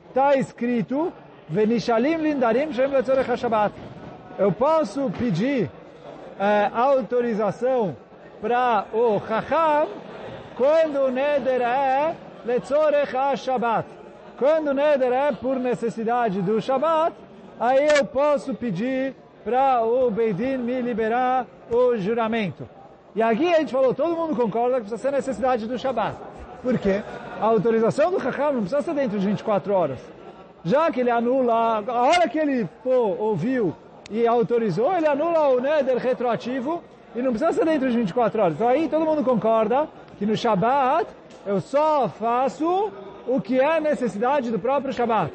está 0.08 0.36
escrito 0.36 1.10
Venishalim 1.48 2.16
lindarim 2.16 2.74
shem 2.74 2.88
letzorech 2.88 3.34
Shabbat. 3.38 3.74
Eu 4.38 4.52
posso 4.52 5.10
pedir 5.18 5.70
é, 6.38 6.70
autorização 6.74 7.96
para 8.42 8.86
o 8.92 9.20
Chacham 9.20 9.86
quando 10.56 10.96
o 10.96 11.10
Neder 11.12 11.62
é 11.62 12.16
letzorech 12.44 13.14
Shabbat. 13.36 13.88
Quando 14.36 14.68
o 14.68 14.74
Neder 14.74 15.12
é 15.12 15.30
por 15.30 15.60
necessidade 15.60 16.42
do 16.42 16.60
Shabbat, 16.60 17.14
aí 17.60 17.86
eu 17.96 18.04
posso 18.04 18.52
pedir 18.52 19.14
para 19.44 19.84
o 19.84 20.10
Beidin 20.10 20.58
me 20.58 20.80
liberar 20.82 21.46
o 21.70 21.96
juramento. 21.96 22.68
E 23.14 23.22
aqui 23.22 23.54
a 23.54 23.60
gente 23.60 23.72
falou, 23.72 23.94
todo 23.94 24.16
mundo 24.16 24.34
concorda 24.34 24.76
que 24.76 24.88
precisa 24.88 25.00
ser 25.00 25.12
necessidade 25.12 25.68
do 25.68 25.78
Shabbat. 25.78 26.16
Por 26.62 26.76
quê? 26.78 27.00
A 27.40 27.46
autorização 27.46 28.10
do 28.10 28.20
Chacham 28.20 28.54
não 28.54 28.60
precisa 28.62 28.82
ser 28.82 28.94
dentro 28.94 29.20
de 29.20 29.26
24 29.26 29.72
horas. 29.72 30.00
Já 30.64 30.90
que 30.90 31.00
ele 31.00 31.10
anula, 31.10 31.84
a 31.86 32.02
hora 32.02 32.28
que 32.28 32.38
ele 32.38 32.68
pô, 32.82 33.16
ouviu 33.18 33.72
e 34.10 34.26
autorizou, 34.26 34.92
ele 34.96 35.06
anula 35.06 35.48
o 35.48 35.60
Neder 35.60 35.98
retroativo 35.98 36.82
e 37.14 37.22
não 37.22 37.30
precisa 37.30 37.52
ser 37.52 37.64
dentro 37.64 37.90
de 37.90 37.96
24 37.96 38.42
horas. 38.42 38.54
Então 38.54 38.68
aí 38.68 38.88
todo 38.88 39.04
mundo 39.04 39.22
concorda 39.22 39.88
que 40.18 40.26
no 40.26 40.36
Shabbat 40.36 41.08
eu 41.46 41.60
só 41.60 42.08
faço 42.08 42.90
o 43.26 43.40
que 43.40 43.60
é 43.60 43.80
necessidade 43.80 44.50
do 44.50 44.58
próprio 44.58 44.92
Shabbat. 44.92 45.32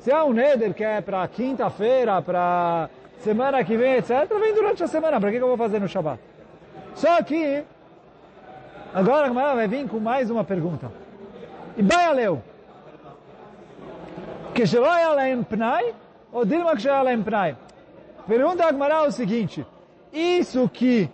Se 0.00 0.10
é 0.10 0.22
um 0.22 0.32
Neder 0.32 0.74
que 0.74 0.82
é 0.82 1.00
para 1.00 1.26
quinta-feira, 1.28 2.20
para 2.22 2.88
semana 3.18 3.62
que 3.62 3.76
vem, 3.76 3.96
etc., 3.96 4.26
vem 4.40 4.54
durante 4.54 4.82
a 4.82 4.86
semana. 4.86 5.20
Para 5.20 5.30
que, 5.30 5.36
que 5.36 5.42
eu 5.42 5.48
vou 5.48 5.56
fazer 5.56 5.78
no 5.78 5.88
Shabbat? 5.88 6.20
Só 6.94 7.22
que, 7.22 7.62
agora 8.94 9.28
a 9.28 9.54
vai 9.54 9.68
vir 9.68 9.86
com 9.88 10.00
mais 10.00 10.30
uma 10.30 10.42
pergunta. 10.42 10.90
E 11.76 11.82
Baialeu? 11.82 12.42
Pergunta 18.26 18.64
a 18.64 18.72
Gemara 18.72 19.02
o 19.02 19.12
seguinte, 19.12 19.66
isso 20.12 20.68
que 20.68 21.10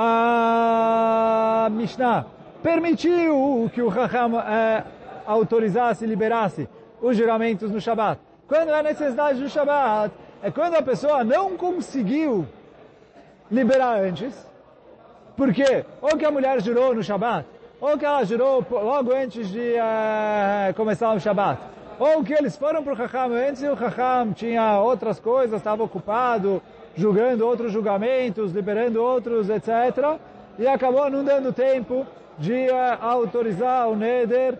a 0.00 1.68
Mishnah 1.72 2.24
permitiu 2.62 3.68
que 3.74 3.82
o 3.82 3.88
Raham 3.88 4.38
é, 4.38 4.84
autorizasse 5.26 6.04
e 6.04 6.06
liberasse 6.06 6.68
os 7.02 7.16
juramentos 7.16 7.68
no 7.72 7.80
Shabat. 7.80 8.20
Quando 8.46 8.70
é 8.70 8.80
necessidade 8.80 9.40
do 9.40 9.48
Shabat, 9.48 10.14
é 10.40 10.52
quando 10.52 10.76
a 10.76 10.82
pessoa 10.82 11.24
não 11.24 11.56
conseguiu 11.56 12.46
liberar 13.50 13.98
antes, 13.98 14.32
porque 15.36 15.84
ou 16.00 16.16
que 16.16 16.24
a 16.24 16.30
mulher 16.30 16.62
jurou 16.62 16.94
no 16.94 17.02
Shabat, 17.02 17.44
ou 17.80 17.98
que 17.98 18.04
ela 18.04 18.24
jurou 18.24 18.64
logo 18.70 19.12
antes 19.12 19.48
de 19.48 19.74
uh, 19.74 20.74
começar 20.74 21.12
o 21.12 21.18
Shabat, 21.18 21.60
ou 21.98 22.22
que 22.22 22.32
eles 22.32 22.56
foram 22.56 22.82
para 22.82 22.92
o 22.92 22.96
Chacham 22.96 23.32
antes 23.32 23.62
e 23.62 23.68
o 23.68 23.76
Chacham 23.76 24.32
tinha 24.32 24.80
outras 24.80 25.18
coisas, 25.18 25.58
estava 25.58 25.82
ocupado, 25.82 26.62
julgando 26.94 27.46
outros 27.46 27.72
julgamentos, 27.72 28.52
liberando 28.52 29.02
outros, 29.02 29.48
etc. 29.50 30.18
E 30.58 30.66
acabou 30.66 31.10
não 31.10 31.24
dando 31.24 31.52
tempo 31.52 32.06
de 32.38 32.68
uh, 32.68 32.98
autorizar 33.00 33.88
o 33.88 33.96
Neder 33.96 34.58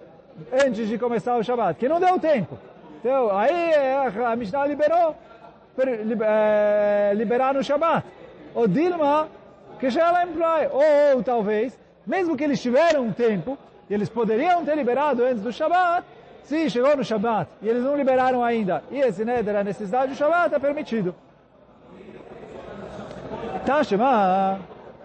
antes 0.52 0.88
de 0.88 0.98
começar 0.98 1.36
o 1.36 1.42
Shabat, 1.42 1.78
que 1.78 1.88
não 1.88 2.00
deu 2.00 2.18
tempo. 2.18 2.58
Então, 3.00 3.36
aí 3.36 3.72
a 4.24 4.36
Mishnah 4.36 4.66
liberou, 4.66 5.14
eh, 5.78 7.12
liberar 7.14 7.54
no 7.54 7.62
Shabat. 7.62 8.04
O 8.54 8.66
Dilma 8.66 9.28
que 9.78 9.90
já 9.90 10.24
employ. 10.24 10.68
Ou, 10.72 11.22
talvez, 11.22 11.78
mesmo 12.06 12.36
que 12.36 12.44
eles 12.44 12.60
tiveram 12.60 13.04
um 13.04 13.12
tempo, 13.12 13.56
eles 13.88 14.08
poderiam 14.08 14.64
ter 14.64 14.76
liberado 14.76 15.24
antes 15.24 15.42
do 15.42 15.52
Shabat, 15.52 16.04
se 16.48 16.70
chegou 16.70 16.96
no 16.96 17.04
Shabat 17.04 17.46
e 17.60 17.68
eles 17.68 17.82
não 17.82 17.94
liberaram 17.94 18.42
ainda, 18.42 18.82
e 18.90 18.98
esse 18.98 19.22
Neder, 19.22 19.54
a 19.54 19.62
necessidade 19.62 20.12
do 20.12 20.16
Shabat, 20.16 20.54
é 20.54 20.58
permitido. 20.58 21.14
Tá, 23.66 23.84
Shema. 23.84 24.58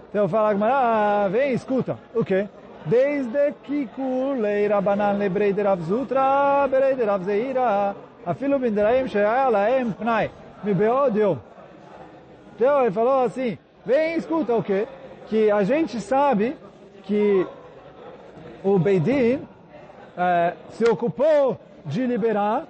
Então 0.09 0.29
fala 0.29 0.53
Gmará, 0.53 1.27
vem, 1.27 1.51
escuta. 1.51 1.97
O 2.15 2.23
quê? 2.23 2.47
Desde 2.85 3.53
que 3.63 3.87
kulei 3.87 4.67
Rabanan 4.67 5.17
lebrei 5.17 5.51
de 5.51 5.61
Rav 5.61 5.81
Zutra, 5.81 6.65
berei 6.69 6.95
de 6.95 7.03
Rav 7.03 7.25
Zeira, 7.25 7.93
afilo 8.25 8.57
binderaim 8.57 9.07
she'aya 9.09 9.49
laem 9.49 9.91
pnai, 9.91 10.31
mi 10.63 10.73
beod 10.73 11.19
yom. 11.19 11.37
Então 12.55 12.83
ele 12.83 12.91
falou 12.91 13.23
assim, 13.23 13.57
Vem 13.85 14.15
escuta 14.15 14.55
o 14.55 14.63
quê? 14.63 14.87
Que 15.27 15.51
a 15.51 15.61
gente 15.63 15.99
sabe 15.99 16.55
que 17.03 17.45
o 18.63 18.79
Beidin 18.79 19.45
é, 20.17 20.53
se 20.71 20.83
ocupou 20.85 21.59
de 21.85 22.05
liberar 22.05 22.63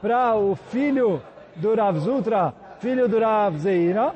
para 0.00 0.34
o 0.34 0.54
filho 0.54 1.22
do 1.56 1.74
Rav 1.74 1.98
Zutra, 1.98 2.54
filho 2.80 3.08
do 3.08 3.18
Rav 3.18 3.56
Zeira, 3.58 4.14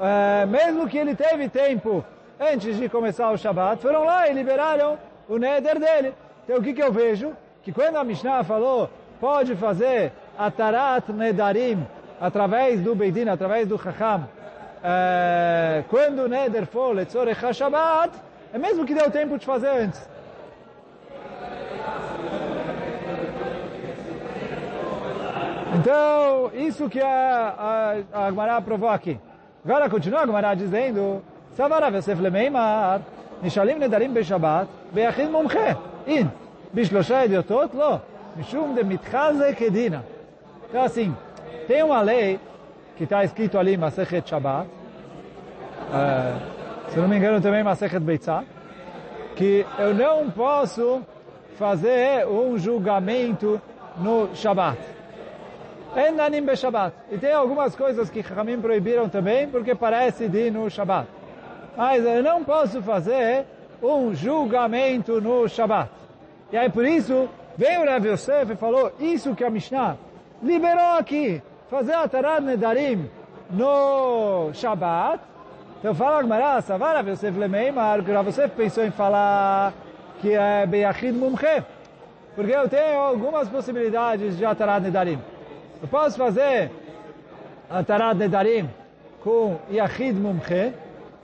é, 0.00 0.46
mesmo 0.46 0.88
que 0.88 0.98
ele 0.98 1.14
teve 1.14 1.48
tempo 1.48 2.04
antes 2.40 2.76
de 2.76 2.88
começar 2.88 3.30
o 3.30 3.38
Shabat, 3.38 3.80
foram 3.80 4.04
lá 4.04 4.28
e 4.28 4.32
liberaram 4.32 4.98
o 5.28 5.38
Neder 5.38 5.78
dele. 5.78 6.14
Então 6.44 6.58
o 6.58 6.62
que, 6.62 6.72
que 6.72 6.82
eu 6.82 6.92
vejo? 6.92 7.32
Que 7.62 7.72
quando 7.72 7.96
a 7.96 8.04
Mishnah 8.04 8.42
falou, 8.42 8.90
pode 9.20 9.54
fazer 9.54 10.12
Atarat 10.36 11.08
Nedarim 11.10 11.86
através 12.20 12.80
do 12.80 12.94
Beidin, 12.94 13.28
através 13.28 13.68
do 13.68 13.78
Chacham, 13.78 14.28
é, 14.82 15.84
quando 15.88 16.24
o 16.24 16.28
Neder 16.28 16.66
for 16.66 16.94
Letzorech 16.94 17.44
HaShabbat, 17.44 18.16
é 18.52 18.58
mesmo 18.58 18.84
que 18.84 18.94
deu 18.94 19.10
tempo 19.10 19.38
de 19.38 19.46
fazer 19.46 19.68
antes. 19.68 20.11
Então, 25.82 26.52
isso 26.54 26.88
que 26.88 27.00
a, 27.00 27.96
a, 28.14 28.26
a 28.26 28.30
Gemara 28.30 28.60
provou 28.62 28.88
aqui. 28.88 29.18
Agora 29.64 29.90
continua 29.90 30.20
a 30.20 30.26
Gemara 30.26 30.54
dizendo, 30.54 31.20
Savara 31.56 31.88
Yosef 31.88 32.22
Lemeimar, 32.22 33.00
Nishalim 33.42 33.80
Nedarim 33.80 34.12
Beshabbat, 34.12 34.68
Beachid 34.92 35.28
Mumche, 35.28 35.76
In, 36.06 36.30
Bishlosha 36.72 37.24
Ediotot, 37.24 37.74
Lo, 37.74 38.00
Mishum 38.36 38.74
de 38.74 38.84
Mitchaze 38.84 39.52
Kedina. 39.56 40.04
Então 40.68 40.84
assim, 40.84 41.12
tem 41.66 41.82
uma 41.82 42.00
lei 42.00 42.38
que 42.96 43.02
está 43.02 43.24
escrito 43.24 43.58
ali, 43.58 43.76
Masechet 43.76 44.28
Shabbat, 44.30 44.68
uh, 45.88 46.90
se 46.92 46.96
não 46.96 47.08
me 47.08 47.16
engano 47.16 47.40
também 47.40 47.64
Masechet 47.64 47.98
Beitzah, 47.98 48.44
que 49.34 49.66
eu 49.80 49.92
não 49.92 50.30
posso 50.30 51.02
fazer 51.58 52.24
um 52.28 52.56
julgamento 52.56 53.60
no 53.96 54.32
Shabbat. 54.32 54.91
Endanim 55.96 56.46
be 56.46 56.56
Shabbat. 56.56 56.94
E 57.10 57.18
tem 57.18 57.32
algumas 57.32 57.76
coisas 57.76 58.08
que 58.08 58.20
Ramim 58.20 58.60
proibiram 58.60 59.08
também, 59.08 59.46
porque 59.48 59.74
parece 59.74 60.26
de 60.26 60.50
no 60.50 60.70
Shabbat. 60.70 61.06
Mas 61.76 62.04
eu 62.04 62.22
não 62.22 62.42
posso 62.42 62.82
fazer 62.82 63.44
um 63.82 64.14
julgamento 64.14 65.20
no 65.20 65.46
Shabbat. 65.48 65.90
E 66.50 66.56
aí 66.56 66.70
por 66.70 66.86
isso, 66.86 67.28
veio 67.56 67.82
o 67.82 67.84
Rav 67.84 68.06
Yosef 68.06 68.52
e 68.52 68.56
falou, 68.56 68.92
isso 69.00 69.34
que 69.34 69.44
a 69.44 69.50
Mishnah 69.50 69.96
liberou 70.42 70.96
aqui, 70.98 71.42
fazer 71.68 71.94
a 71.94 72.08
Tarad 72.08 72.42
Nedarim 72.42 73.10
no 73.50 74.50
Shabbat. 74.54 75.20
Então 75.78 75.94
fala 75.94 76.18
a 76.18 76.22
Gemara, 76.22 76.60
Savar 76.62 76.96
Rav 76.96 77.10
Yosef 77.10 77.38
Lemeimar, 77.38 78.02
que 78.02 78.12
Rav 78.12 78.26
Yosef 78.28 78.54
pensou 78.54 78.84
em 78.84 78.90
falar 78.90 79.74
que 80.20 80.32
é 80.32 80.64
Beyachid 80.66 81.12
Mumche. 81.12 81.62
Porque 82.34 82.52
eu 82.52 82.66
tenho 82.66 82.98
algumas 82.98 83.46
possibilidades 83.48 84.38
de 84.38 84.44
Atarad 84.46 84.82
Nedarim. 84.82 85.18
Eu 85.82 85.88
posso 85.88 86.16
fazer 86.16 86.70
Atarad 87.68 88.16
Nedarim 88.16 88.70
com 89.20 89.58
Yachid 89.68 90.14
Mumche, 90.16 90.72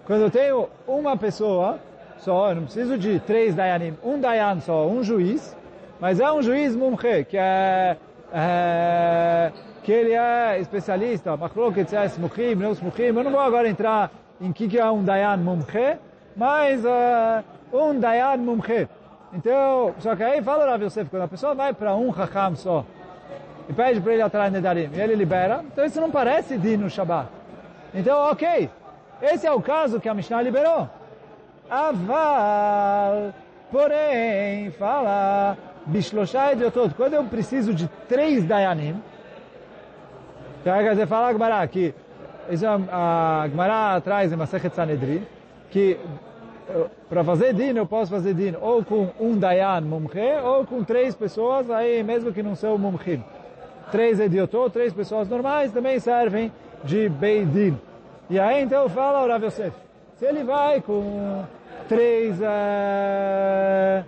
quando 0.05 0.23
eu 0.23 0.31
tenho 0.33 0.69
uma 0.85 1.17
pessoa 1.17 1.79
só, 2.19 2.49
eu 2.49 2.57
não 2.57 2.65
preciso 2.65 2.99
de 2.99 3.21
três 3.21 3.55
Dayanim, 3.55 3.97
um 4.03 4.19
Dayan 4.19 4.59
só, 4.59 4.85
um 4.89 5.05
juiz, 5.05 5.57
mas 6.01 6.19
é 6.19 6.33
um 6.33 6.43
juiz 6.43 6.75
Mumche, 6.75 7.25
que 7.25 7.37
é, 7.39 7.97
é 8.33 9.53
que 9.85 9.93
ele 9.93 10.13
é 10.13 10.59
especialista, 10.59 11.37
Machloket, 11.37 11.93
Smuchim, 12.07 12.57
não 12.57 12.73
Smuchim, 12.73 13.03
eu 13.03 13.13
não 13.13 13.31
vou 13.31 13.41
agora 13.41 13.69
entrar 13.69 14.11
em 14.41 14.53
que, 14.53 14.67
que 14.67 14.79
é 14.79 14.91
um 14.91 15.05
Dayan 15.05 15.37
Mumche, 15.37 15.99
mas 16.35 16.85
uh, 16.85 17.45
um 17.73 18.01
Dayan 18.01 18.39
Mumche. 18.39 18.89
Então, 19.33 19.95
só 20.01 20.17
que 20.17 20.25
aí 20.25 20.43
fala 20.43 20.67
Rav 20.67 20.83
Yosef, 20.83 21.09
quando 21.09 21.23
a 21.23 21.29
pessoa 21.29 21.55
vai 21.55 21.73
para 21.73 21.95
um 21.95 22.11
Hakam 22.11 22.57
só, 22.57 22.85
e 23.69 23.73
pede 23.73 24.01
para 24.01 24.13
ele 24.13 24.23
atrás 24.23 24.53
Nedarim, 24.53 24.91
e 24.93 25.01
ele 25.01 25.15
libera, 25.15 25.63
então 25.71 25.85
isso 25.85 26.01
não 26.01 26.11
parece 26.11 26.57
de 26.57 26.77
no 26.77 26.89
Shabbat. 26.89 27.29
Então, 27.95 28.19
ok, 28.31 28.71
esse 29.21 29.47
é 29.47 29.53
o 29.53 29.61
caso 29.61 30.01
que 30.01 30.09
a 30.09 30.15
Mishnah 30.15 30.43
liberou. 30.43 30.89
Aval, 31.69 33.35
porém, 33.71 34.71
fala, 34.73 35.57
Bishlosha 35.87 36.53
Ediotot, 36.53 36.95
quando 36.95 37.15
eu 37.15 37.25
preciso 37.25 37.75
de 37.75 37.89
três 38.09 38.45
Dayanim, 38.45 39.03
então 40.61 40.77
quer 40.79 40.91
dizer, 40.91 41.07
fala 41.07 41.29
Agmará, 41.29 41.67
que 41.67 41.95
isso 42.51 42.65
é 42.65 42.69
a 42.69 43.43
Agmará 43.43 44.01
traz 44.01 44.33
em 44.33 44.37
Masechet 44.37 44.75
Sanedrin, 44.75 45.27
que 45.71 45.99
para 47.09 47.25
fazer 47.25 47.55
din, 47.55 47.77
eu 47.77 47.87
posso 47.87 48.11
fazer 48.11 48.35
din 48.35 48.55
ou 48.61 48.85
com 48.85 49.09
um 49.19 49.39
dayan 49.39 49.81
mumche, 49.81 50.37
ou 50.45 50.67
com 50.67 50.85
três 50.85 51.15
pessoas, 51.15 51.71
aí 51.71 52.03
mesmo 52.03 52.33
que 52.33 52.43
não 52.43 52.55
são 52.55 52.77
mumchim. 52.77 53.23
Três 53.91 54.21
ediotot, 54.21 54.71
três 54.71 54.93
pessoas 54.93 55.29
normais 55.29 55.73
também 55.73 55.99
servem 55.99 56.53
de 56.85 57.09
beidin. 57.09 57.79
E 58.31 58.39
aí 58.39 58.63
então 58.63 58.89
fala 58.89 59.25
o 59.25 59.29
Rav 59.29 59.45
Yosef, 59.45 59.75
se 60.17 60.27
ele 60.27 60.45
vai 60.45 60.83
com 60.83 61.45
três, 61.89 62.39
uh, 62.39 64.05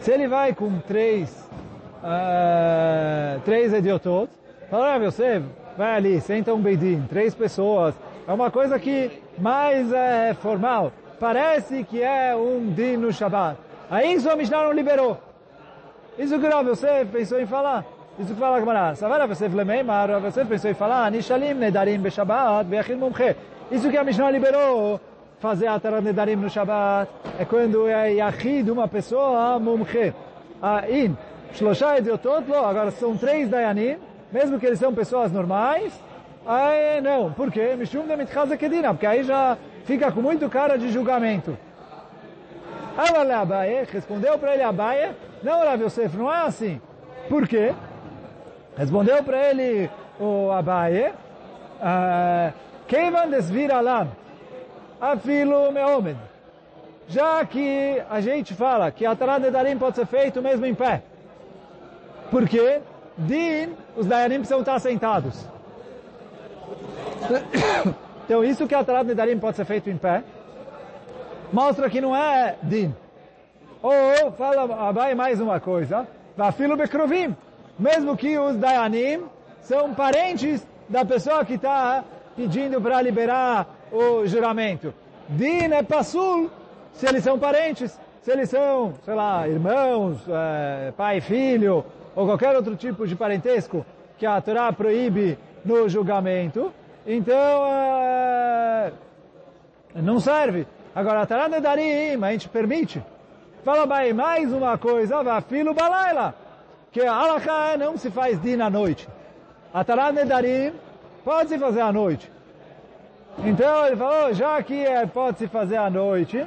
se 0.00 0.10
ele 0.10 0.26
vai 0.26 0.54
com 0.54 0.78
três, 0.80 1.30
uh, 2.02 3.40
três 3.44 3.74
ediotot, 3.74 4.30
fala 4.70 4.92
Rav 4.92 5.04
Yosef, 5.04 5.44
vai 5.76 5.96
ali, 5.96 6.20
senta 6.22 6.54
um 6.54 6.60
beidin, 6.60 7.02
três 7.06 7.34
pessoas, 7.34 7.94
é 8.26 8.32
uma 8.32 8.50
coisa 8.50 8.78
que 8.78 9.20
mais 9.36 9.92
é 9.92 10.32
formal. 10.32 10.90
Parece 11.20 11.84
que 11.84 12.02
é 12.02 12.34
um 12.34 12.72
din 12.72 12.96
no 12.96 13.12
Shabbat. 13.12 13.58
Aí 13.90 14.14
isso 14.14 14.30
a 14.30 14.36
Mishnah 14.36 14.64
não 14.64 14.72
liberou. 14.72 15.18
Isso 16.18 16.38
que 16.38 16.46
Rav 16.46 16.66
Yosef 16.68 17.10
pensou 17.12 17.40
em 17.40 17.46
falar. 17.46 17.84
Isso 18.18 18.34
que 18.34 18.40
fala 18.40 18.56
a 18.56 18.60
Gemara. 18.60 18.94
Savar 18.94 19.20
Rav 19.20 19.30
Yosef 19.30 19.54
lemeimar, 19.54 20.10
Rav 20.10 20.26
Yosef 20.26 20.48
pensou 20.48 20.70
em 20.70 20.74
falar, 20.74 21.10
Nishalim 21.10 21.54
nedarim 21.54 22.00
be 22.00 22.10
Shabbat, 22.10 22.68
be'achim 22.68 22.94
mumche. 22.94 23.36
Isso 23.70 23.90
que 23.90 23.96
a 23.96 24.04
Mishnah 24.04 24.30
liberou, 24.30 25.00
fazer 25.40 25.66
a 25.66 25.80
Tarat 25.80 26.02
nedarim 26.02 26.36
no 26.36 26.48
Shabbat, 26.48 27.10
é 27.38 27.44
quando 27.44 27.88
é 27.88 28.14
yachid 28.14 28.70
uma 28.70 28.86
pessoa, 28.86 29.58
mumche. 29.58 30.14
In, 30.88 31.16
shlosha 31.52 31.98
ediotot, 31.98 32.44
agora 32.52 32.90
são 32.92 33.16
três 33.16 33.48
dayanim, 33.48 33.96
mesmo 34.32 34.58
que 34.58 34.66
eles 34.66 34.78
são 34.78 34.94
pessoas 34.94 35.32
normais, 35.32 35.92
Aí 36.46 37.00
não, 37.00 37.32
por 37.32 37.50
quê? 37.50 37.74
Mishum 37.74 38.06
de 38.06 38.16
mitchaza 38.16 38.56
kedina, 38.56 38.92
porque 38.92 39.06
aí 39.06 39.22
já 39.22 39.56
fica 39.84 40.12
com 40.12 40.20
muito 40.20 40.48
cara 40.50 40.76
de 40.76 40.90
julgamento. 40.90 41.56
Avale 42.96 43.32
Abaye, 43.32 43.86
respondeu 43.90 44.38
para 44.38 44.54
ele 44.54 44.62
Abaye, 44.62 45.12
não 45.42 45.64
Rav 45.64 45.82
Yosef, 45.82 46.16
não 46.16 46.32
é 46.32 46.42
assim. 46.42 46.80
Por 47.30 47.48
quê? 47.48 47.74
Respondeu 48.76 49.22
para 49.22 49.50
ele 49.50 49.90
o 50.18 50.50
Abaye, 50.50 51.12
Keivan 52.86 53.28
desvir 53.28 53.72
alam, 53.72 54.08
afilo 55.00 55.70
meomed. 55.72 56.18
Já 57.06 57.44
que 57.44 58.02
a 58.10 58.20
gente 58.20 58.54
fala 58.54 58.90
que 58.90 59.04
a 59.04 59.14
Tará 59.14 59.38
de 59.38 59.50
Darim 59.50 59.76
pode 59.76 59.96
ser 59.96 60.06
feito 60.06 60.40
mesmo 60.40 60.64
em 60.64 60.74
pé. 60.74 61.02
Por 62.30 62.48
quê? 62.48 62.80
Din, 63.16 63.74
os 63.96 64.06
Dayanim 64.06 64.36
precisam 64.36 64.60
estar 64.60 64.78
sentados. 64.78 65.46
Então 68.24 68.42
isso 68.42 68.66
que 68.66 68.74
a 68.74 68.82
Tarat 68.82 69.06
Nedarim 69.06 69.38
pode 69.38 69.56
ser 69.56 69.66
feito 69.66 69.90
em 69.90 69.98
pé, 69.98 70.24
mostra 71.52 71.90
que 71.90 72.00
não 72.00 72.16
é 72.16 72.56
din. 72.62 72.94
Ou, 73.82 74.32
fala 74.32 74.88
Abai 74.88 75.14
mais 75.14 75.40
uma 75.40 75.60
coisa, 75.60 76.08
Vafilo 76.34 76.76
Bekrovim, 76.76 77.36
mesmo 77.78 78.16
que 78.16 78.38
os 78.38 78.56
Dayanim 78.56 79.24
são 79.60 79.94
parentes 79.94 80.66
da 80.88 81.04
pessoa 81.04 81.44
que 81.44 81.54
está 81.54 82.04
pedindo 82.36 82.80
para 82.80 83.00
liberar 83.00 83.66
o 83.90 84.26
juramento. 84.26 84.92
Din 85.28 85.72
é 85.72 85.82
Passul, 85.82 86.50
se 86.92 87.06
eles 87.06 87.24
são 87.24 87.38
parentes, 87.38 87.98
se 88.20 88.30
eles 88.30 88.50
são, 88.50 88.94
sei 89.04 89.14
lá, 89.14 89.48
irmãos, 89.48 90.18
é, 90.28 90.92
pai 90.96 91.18
e 91.18 91.20
filho, 91.20 91.84
ou 92.14 92.26
qualquer 92.26 92.54
outro 92.54 92.76
tipo 92.76 93.06
de 93.06 93.16
parentesco 93.16 93.84
que 94.18 94.26
a 94.26 94.40
Torá 94.40 94.72
proíbe 94.72 95.38
no 95.64 95.88
julgamento, 95.88 96.72
então, 97.06 97.66
é, 97.66 98.92
não 99.96 100.18
serve. 100.20 100.66
Agora, 100.94 101.22
a 101.22 101.26
Tará 101.26 101.48
Nedarim, 101.48 102.22
a 102.22 102.32
gente 102.32 102.48
permite. 102.48 103.02
Fala 103.64 103.86
bem, 103.86 104.12
mais 104.12 104.52
uma 104.52 104.78
coisa, 104.78 105.22
vá 105.22 105.40
filo 105.40 105.74
balaila, 105.74 106.34
que 106.94 107.02
a 107.02 107.12
Alaká 107.12 107.76
não 107.76 107.98
se 107.98 108.08
faz 108.08 108.40
dia 108.40 108.56
na 108.56 108.70
noite. 108.70 109.08
A 109.72 109.82
Tará 109.82 110.12
Nedarim 110.12 110.72
pode 111.24 111.48
se 111.48 111.58
fazer 111.58 111.80
à 111.80 111.92
noite. 111.92 112.30
Então, 113.40 113.84
ele 113.84 113.96
falou, 113.96 114.32
já 114.32 114.62
que 114.62 114.86
é, 114.86 115.04
pode 115.04 115.38
se 115.38 115.48
fazer 115.48 115.76
à 115.76 115.90
noite, 115.90 116.46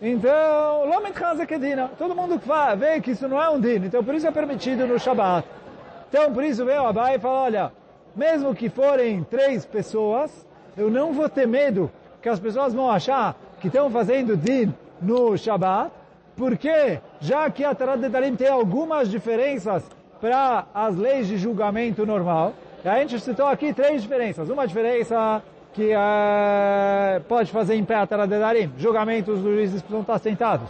então, 0.00 0.86
Lomit 0.86 1.44
Kedina. 1.44 1.90
Todo 1.98 2.14
mundo 2.14 2.40
vê 2.78 3.00
que 3.00 3.10
isso 3.10 3.26
não 3.26 3.42
é 3.42 3.50
um 3.50 3.60
din, 3.60 3.84
então 3.84 4.04
por 4.04 4.14
isso 4.14 4.28
é 4.28 4.30
permitido 4.30 4.86
no 4.86 4.96
Shabat. 4.96 5.44
Então, 6.08 6.32
por 6.32 6.44
isso 6.44 6.64
veio 6.64 6.86
Abai 6.86 7.16
e 7.16 7.18
falou, 7.18 7.38
olha, 7.38 7.72
mesmo 8.14 8.54
que 8.54 8.68
forem 8.68 9.24
três 9.24 9.66
pessoas, 9.66 10.46
eu 10.76 10.88
não 10.88 11.12
vou 11.12 11.28
ter 11.28 11.48
medo 11.48 11.90
que 12.22 12.28
as 12.28 12.38
pessoas 12.38 12.72
vão 12.72 12.88
achar 12.88 13.34
que 13.60 13.66
estão 13.66 13.90
fazendo 13.90 14.36
din 14.36 14.72
no 15.02 15.36
Shabbat, 15.36 15.90
porque 16.36 16.98
já 17.20 17.50
que 17.50 17.64
a 17.64 17.74
Tarat 17.74 18.00
Dedarim 18.00 18.34
tem 18.36 18.48
algumas 18.48 19.10
diferenças 19.10 19.84
para 20.20 20.66
as 20.74 20.96
leis 20.96 21.26
de 21.26 21.36
julgamento 21.36 22.04
normal, 22.06 22.54
a 22.84 22.98
gente 22.98 23.20
citou 23.20 23.46
aqui 23.46 23.72
três 23.72 24.02
diferenças. 24.02 24.48
Uma 24.48 24.66
diferença 24.66 25.42
que 25.72 25.92
uh, 25.94 27.20
pode 27.28 27.52
fazer 27.52 27.74
em 27.74 27.84
pé 27.84 27.96
a 27.96 28.06
Tarat 28.06 28.28
Dedarim, 28.28 28.72
julgamentos 28.76 29.40
dos 29.40 29.54
juízes 29.54 29.80
precisam 29.80 30.00
estar 30.00 30.18
sentados. 30.18 30.68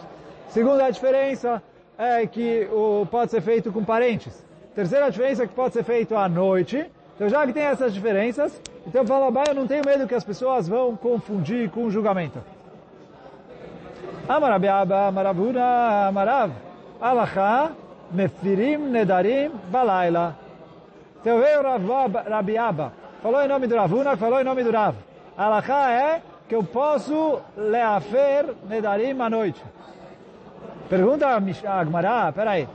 Segunda 0.48 0.90
diferença 0.90 1.62
é 1.96 2.26
que 2.26 2.68
o, 2.72 3.06
pode 3.10 3.30
ser 3.30 3.40
feito 3.40 3.72
com 3.72 3.84
parentes. 3.84 4.44
Terceira 4.74 5.10
diferença 5.10 5.44
é 5.44 5.46
que 5.46 5.54
pode 5.54 5.74
ser 5.74 5.84
feito 5.84 6.16
à 6.16 6.28
noite. 6.28 6.84
Então 7.14 7.28
já 7.28 7.46
que 7.46 7.52
tem 7.52 7.64
essas 7.64 7.92
diferenças, 7.92 8.60
então 8.86 9.06
fala, 9.06 9.30
eu 9.48 9.54
não 9.54 9.66
tenho 9.66 9.84
medo 9.84 10.06
que 10.08 10.14
as 10.14 10.24
pessoas 10.24 10.66
vão 10.66 10.96
confundir 10.96 11.70
com 11.70 11.84
o 11.84 11.90
julgamento. 11.90 12.38
Amarabiaba, 14.30 15.08
Amaravuna, 15.08 16.06
Amarav, 16.06 16.52
Alacha, 17.00 17.72
Mefirim, 18.12 18.78
Nedarim, 18.78 19.50
Balaila. 19.72 20.36
Então 21.20 21.40
veio 21.40 21.62
Rabi 22.30 22.56
Abba, 22.56 22.92
falou 23.20 23.42
em 23.42 23.48
nome 23.48 23.66
do 23.66 23.74
Ravuna, 23.74 24.16
falou 24.16 24.40
em 24.40 24.44
nome 24.44 24.62
do 24.62 24.70
Rav. 24.70 24.94
A 25.36 25.46
Alaha 25.46 25.90
é 25.90 26.22
que 26.48 26.54
eu 26.54 26.62
posso 26.62 27.40
leafer 27.56 28.54
nedarim 28.68 29.20
à 29.20 29.28
noite. 29.28 29.60
Pergunta 30.88 31.26
a 31.26 31.80
Agmará, 31.80 32.30
peraí. 32.32 32.68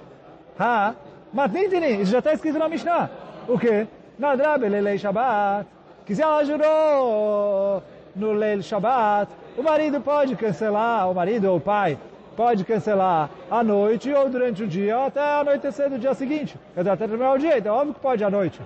Ha, 0.60 0.94
matnitini, 1.32 2.02
isso 2.02 2.12
já 2.12 2.20
está 2.20 2.34
escrito 2.34 2.60
na 2.60 2.68
Mishnah. 2.68 3.10
O 3.48 3.58
quê? 3.58 3.88
Nadrabe 4.20 4.68
lelei 4.68 4.98
Shabbat. 4.98 5.66
Que 6.06 6.14
se 6.14 6.22
ela 6.22 6.44
jurou 6.44 7.82
no 8.14 8.34
Leil 8.34 8.62
Shabbat, 8.62 9.32
o 9.58 9.64
marido 9.64 10.02
pode 10.02 10.36
cancelar, 10.36 11.10
o 11.10 11.14
marido 11.14 11.50
ou 11.50 11.58
o 11.58 11.62
pai 11.62 11.98
pode 12.36 12.66
cancelar 12.66 13.30
à 13.50 13.64
noite 13.64 14.12
ou 14.12 14.30
durante 14.30 14.64
o 14.64 14.68
dia 14.68 14.98
ou 14.98 15.06
até 15.06 15.40
anoitecer 15.40 15.90
do 15.90 15.98
dia 15.98 16.14
seguinte. 16.14 16.58
Até 16.76 16.96
terminar 16.96 17.34
o 17.34 17.38
dia, 17.38 17.58
então 17.58 17.76
óbvio 17.76 17.94
que 17.94 18.00
pode 18.00 18.24
à 18.24 18.30
noite. 18.30 18.62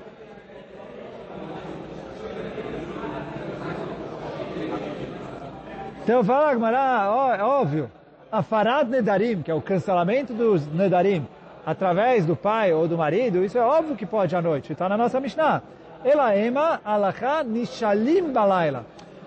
Então 6.04 6.24
fala 6.24 6.56
Gmará, 6.56 7.36
é 7.38 7.44
óbvio, 7.44 7.92
a 8.32 8.42
farad 8.42 8.90
nedarim, 8.90 9.44
que 9.44 9.52
é 9.52 9.54
o 9.54 9.62
cancelamento 9.62 10.34
dos 10.34 10.66
nedarim, 10.74 11.28
através 11.64 12.26
do 12.26 12.36
pai 12.36 12.74
ou 12.74 12.88
do 12.88 12.98
marido, 12.98 13.44
isso 13.44 13.60
é 13.60 13.62
óbvio 13.62 13.96
que 13.96 14.08
pode 14.08 14.36
à 14.36 14.42
noite, 14.42 14.72
está 14.72 14.90
na 14.90 14.98
nossa 14.98 15.20
Mishnah. 15.20 15.62
Ela 16.04 16.36
ema 16.36 16.82
alacha 16.84 17.44
nishalim 17.44 18.32
balayla. 18.32 18.86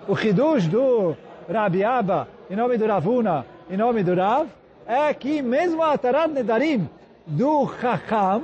O 0.09 0.15
chidush 0.15 0.67
do 0.67 1.15
Rabi 1.51 1.83
Abba, 1.83 2.27
em 2.49 2.55
nome 2.55 2.77
do 2.77 2.85
Ravuna, 2.85 3.45
em 3.69 3.77
nome 3.77 4.03
do 4.03 4.15
Rav, 4.15 4.47
é 4.85 5.13
que 5.13 5.41
mesmo 5.41 5.81
a 5.81 5.97
Tarat 5.97 6.31
Nedarim 6.31 6.89
do 7.25 7.67
Chacham, 7.79 8.43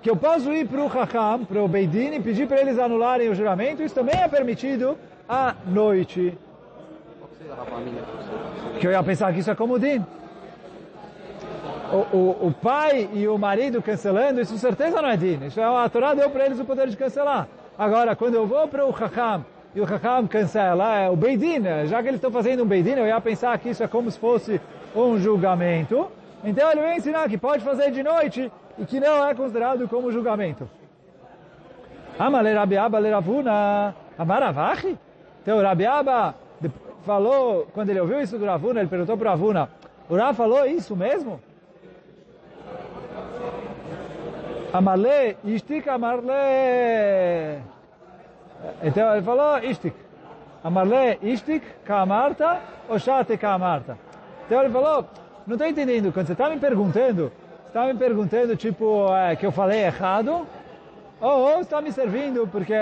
que 0.00 0.10
eu 0.10 0.16
posso 0.16 0.52
ir 0.52 0.66
para 0.66 0.84
o 0.84 0.90
Chacham, 0.90 1.44
para 1.44 1.62
o 1.62 1.68
Beidin, 1.68 2.14
e 2.14 2.20
pedir 2.20 2.48
para 2.48 2.60
eles 2.60 2.78
anularem 2.78 3.28
o 3.28 3.34
juramento, 3.34 3.82
isso 3.82 3.94
também 3.94 4.20
é 4.20 4.28
permitido 4.28 4.96
à 5.28 5.54
noite. 5.66 6.36
Que 8.80 8.86
eu 8.86 8.90
ia 8.90 9.02
pensar 9.02 9.32
que 9.32 9.40
isso 9.40 9.50
é 9.50 9.54
como 9.54 9.78
Din. 9.78 10.04
O, 11.92 12.16
o, 12.16 12.46
o, 12.48 12.52
pai 12.52 13.08
e 13.12 13.28
o 13.28 13.36
marido 13.36 13.82
cancelando, 13.82 14.40
isso 14.40 14.56
certeza 14.58 15.02
não 15.02 15.10
é 15.10 15.16
Din. 15.16 15.46
Isso 15.46 15.60
é, 15.60 15.64
a 15.64 15.88
Torá 15.88 16.14
deu 16.14 16.30
para 16.30 16.46
eles 16.46 16.58
o 16.58 16.64
poder 16.64 16.88
de 16.88 16.96
cancelar. 16.96 17.46
Agora, 17.78 18.16
quando 18.16 18.34
eu 18.34 18.46
vou 18.46 18.66
para 18.66 18.86
o 18.86 18.96
Chacham 18.96 19.44
e 19.74 19.80
o 19.80 19.86
Chacham 19.86 20.26
cancela, 20.26 20.98
é 20.98 21.08
o 21.08 21.16
Beidin, 21.16 21.62
já 21.86 22.02
que 22.02 22.08
eles 22.08 22.18
estão 22.18 22.30
fazendo 22.30 22.62
um 22.62 22.66
Beidin, 22.66 22.92
eu 22.92 23.06
ia 23.06 23.20
pensar 23.20 23.58
que 23.58 23.70
isso 23.70 23.82
é 23.82 23.88
como 23.88 24.10
se 24.10 24.18
fosse 24.18 24.60
um 24.94 25.18
julgamento. 25.18 26.08
Então 26.44 26.70
ele 26.70 26.80
vai 26.80 26.96
ensinar 26.96 27.28
que 27.28 27.38
pode 27.38 27.64
fazer 27.64 27.90
de 27.90 28.02
noite 28.02 28.52
e 28.78 28.84
que 28.84 29.00
não 29.00 29.26
é 29.26 29.34
considerado 29.34 29.88
como 29.88 30.12
julgamento. 30.12 30.68
Amale 32.18 32.52
Rabiaba 32.52 32.98
Leravuna 32.98 33.94
Amaravachi? 34.18 34.98
Então 35.40 35.60
Rabiaba 35.62 36.34
falou, 37.04 37.66
quando 37.72 37.90
ele 37.90 38.00
ouviu 38.00 38.20
isso 38.20 38.38
do 38.38 38.44
Ravuna, 38.44 38.80
ele 38.80 38.88
perguntou 38.88 39.16
para 39.16 39.28
o 39.28 39.30
Ravuna, 39.30 39.68
o 40.08 40.16
Rav 40.16 40.36
falou 40.36 40.66
isso 40.66 40.94
mesmo? 40.94 41.40
Amale, 44.72 45.36
Ishtik 45.44 45.88
Amarle 45.88 46.32
então 48.82 49.12
ele 49.12 49.22
falou, 49.22 49.58
istik. 49.58 49.94
Amarle 50.64 51.18
istik 51.22 51.64
kamarta 51.84 52.60
ou 52.88 52.98
shate 52.98 53.36
kamarta. 53.36 53.98
Então 54.46 54.60
ele 54.60 54.70
falou, 54.70 55.06
não 55.46 55.54
estou 55.54 55.68
entendendo, 55.68 56.12
quando 56.12 56.26
você 56.26 56.32
está 56.32 56.48
me 56.48 56.58
perguntando, 56.58 57.32
está 57.66 57.86
me 57.86 57.94
perguntando 57.94 58.56
tipo 58.56 59.12
é, 59.12 59.34
que 59.34 59.44
eu 59.44 59.50
falei 59.50 59.84
errado, 59.84 60.46
ou, 61.20 61.30
ou 61.30 61.60
está 61.60 61.80
me 61.80 61.90
servindo 61.90 62.46
porque 62.46 62.74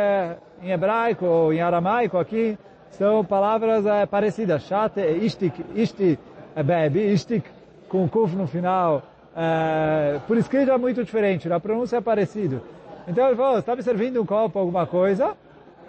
em 0.62 0.70
hebraico 0.70 1.24
ou 1.24 1.52
em 1.52 1.60
aramaico 1.60 2.18
aqui 2.18 2.58
são 2.90 3.24
palavras 3.24 3.86
é, 3.86 4.04
parecidas. 4.04 4.62
Shate 4.64 5.00
e 5.00 5.24
istik, 5.24 5.64
isti 5.74 6.18
é 6.54 6.62
bebe, 6.62 7.12
istik 7.12 7.48
com 7.88 8.08
kuf 8.08 8.34
no 8.36 8.46
final. 8.46 9.02
É, 9.34 10.18
por 10.26 10.36
escrito 10.36 10.70
é 10.70 10.76
muito 10.76 11.02
diferente, 11.02 11.50
a 11.50 11.60
pronúncia 11.60 11.96
é 11.96 12.00
parecido. 12.00 12.60
Então 13.06 13.26
ele 13.26 13.36
falou, 13.36 13.58
está 13.58 13.74
me 13.74 13.82
servindo 13.82 14.20
um 14.20 14.26
copo, 14.26 14.58
alguma 14.58 14.86
coisa, 14.86 15.36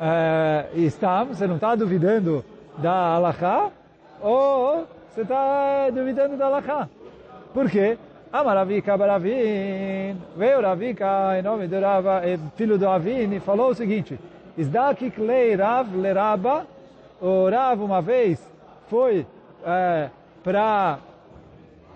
é, 0.02 0.66
está, 0.74 1.24
você 1.24 1.46
não 1.46 1.56
está 1.56 1.76
duvidando 1.76 2.44
da 2.80 2.92
Alaha, 2.92 3.72
ou 4.20 4.88
você 5.08 5.22
está 5.22 5.90
duvidando 5.92 6.36
da 6.36 6.48
Alaha. 6.48 6.90
Por 7.54 7.70
quê? 7.70 8.00
Amaravika 8.34 8.98
Baravin, 8.98 10.18
veio 10.38 10.62
Ravika 10.62 11.38
em 11.38 11.42
nome 11.44 11.68
do 11.68 11.80
Rava, 11.80 12.22
filho 12.56 12.78
do 12.80 12.88
Avin, 12.88 13.36
e 13.36 13.40
falou 13.40 13.72
o 13.72 13.76
seguinte, 13.76 14.18
Isdakik 14.58 15.20
lei 15.20 15.54
Rav 15.54 15.94
leraba, 15.96 16.66
o 17.22 17.50
Rav 17.50 17.84
uma 17.84 18.02
vez 18.02 18.40
foi 18.88 19.28
é, 19.66 20.10
para 20.44 20.98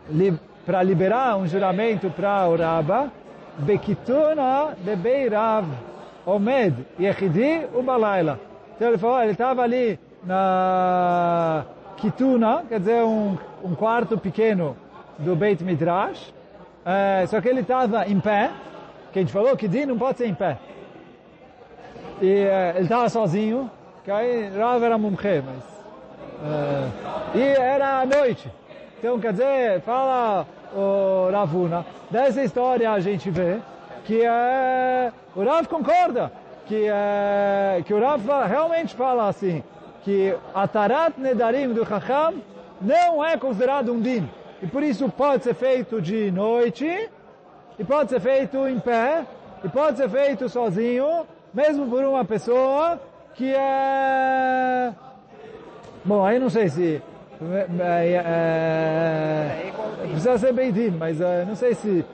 li, 0.09 0.37
para 0.65 0.83
liberar 0.83 1.37
um 1.37 1.47
juramento 1.47 2.09
para 2.09 2.47
o 2.49 2.55
Raba, 2.55 3.09
Bekituna 3.59 4.75
de 4.83 4.95
Beirav, 4.95 5.65
Omed 6.25 6.85
Yechidi 6.99 7.67
Ubalaila. 7.73 8.39
Então 8.75 8.89
ele 8.89 8.97
falou, 8.97 9.21
ele 9.21 9.31
estava 9.31 9.61
ali 9.61 9.99
na 10.23 11.65
Kituna, 11.97 12.63
quer 12.67 12.79
dizer, 12.79 13.03
um, 13.03 13.37
um 13.63 13.75
quarto 13.75 14.17
pequeno 14.17 14.75
do 15.19 15.35
Beit 15.35 15.63
Midrash, 15.63 16.33
é, 16.85 17.25
só 17.27 17.39
que 17.39 17.47
ele 17.47 17.61
estava 17.61 18.07
em 18.07 18.19
pé, 18.19 18.51
que 19.13 19.19
a 19.19 19.21
gente 19.21 19.31
falou 19.31 19.55
Din 19.55 19.85
não 19.85 19.97
pode 19.97 20.17
ser 20.17 20.27
em 20.27 20.33
pé. 20.33 20.57
E 22.21 22.29
é, 22.29 22.73
ele 22.75 22.83
estava 22.83 23.07
sozinho, 23.09 23.69
que 24.03 24.11
aí 24.11 24.49
Rav 24.49 24.83
era 24.83 24.97
mumche, 24.97 25.41
mas... 25.45 25.75
É, 26.43 27.37
e 27.37 27.41
era 27.41 28.01
à 28.01 28.05
noite. 28.05 28.51
Então, 28.99 29.19
quer 29.19 29.31
dizer, 29.31 29.81
fala 29.81 30.45
o 30.75 31.29
Ravuna, 31.31 31.85
dessa 32.09 32.43
história 32.43 32.91
a 32.91 32.99
gente 32.99 33.29
vê 33.29 33.59
que 34.05 34.21
é, 34.23 35.11
o 35.35 35.43
Rav 35.43 35.67
concorda, 35.67 36.31
que, 36.67 36.85
é, 36.87 37.81
que 37.85 37.93
o 37.93 37.99
Rav 37.99 38.21
realmente 38.47 38.95
fala 38.95 39.27
assim, 39.27 39.63
que 40.03 40.35
a 40.53 40.67
Tarat 40.67 41.17
Nedarim 41.17 41.73
do 41.73 41.85
Chacham 41.85 42.35
não 42.79 43.25
é 43.25 43.35
considerado 43.35 43.91
um 43.91 43.99
din. 43.99 44.29
E 44.61 44.67
por 44.67 44.83
isso 44.83 45.09
pode 45.09 45.43
ser 45.43 45.55
feito 45.55 46.01
de 46.01 46.31
noite, 46.31 47.09
e 47.77 47.83
pode 47.83 48.09
ser 48.11 48.19
feito 48.19 48.67
em 48.67 48.79
pé, 48.79 49.25
e 49.63 49.69
pode 49.69 49.97
ser 49.97 50.09
feito 50.09 50.47
sozinho, 50.47 51.25
mesmo 51.53 51.87
por 51.87 52.03
uma 52.03 52.23
pessoa 52.23 52.99
que 53.33 53.53
é... 53.53 54.93
Bom, 56.03 56.23
aí 56.23 56.39
não 56.39 56.49
sei 56.49 56.69
se... 56.69 57.01
É, 57.81 58.13
é, 58.13 59.71
precisa 60.03 60.37
ser 60.37 60.53
bem 60.53 60.71
din, 60.71 60.91
mas 60.91 61.19
é, 61.19 61.43
não 61.43 61.55
sei 61.55 61.73
se 61.73 62.05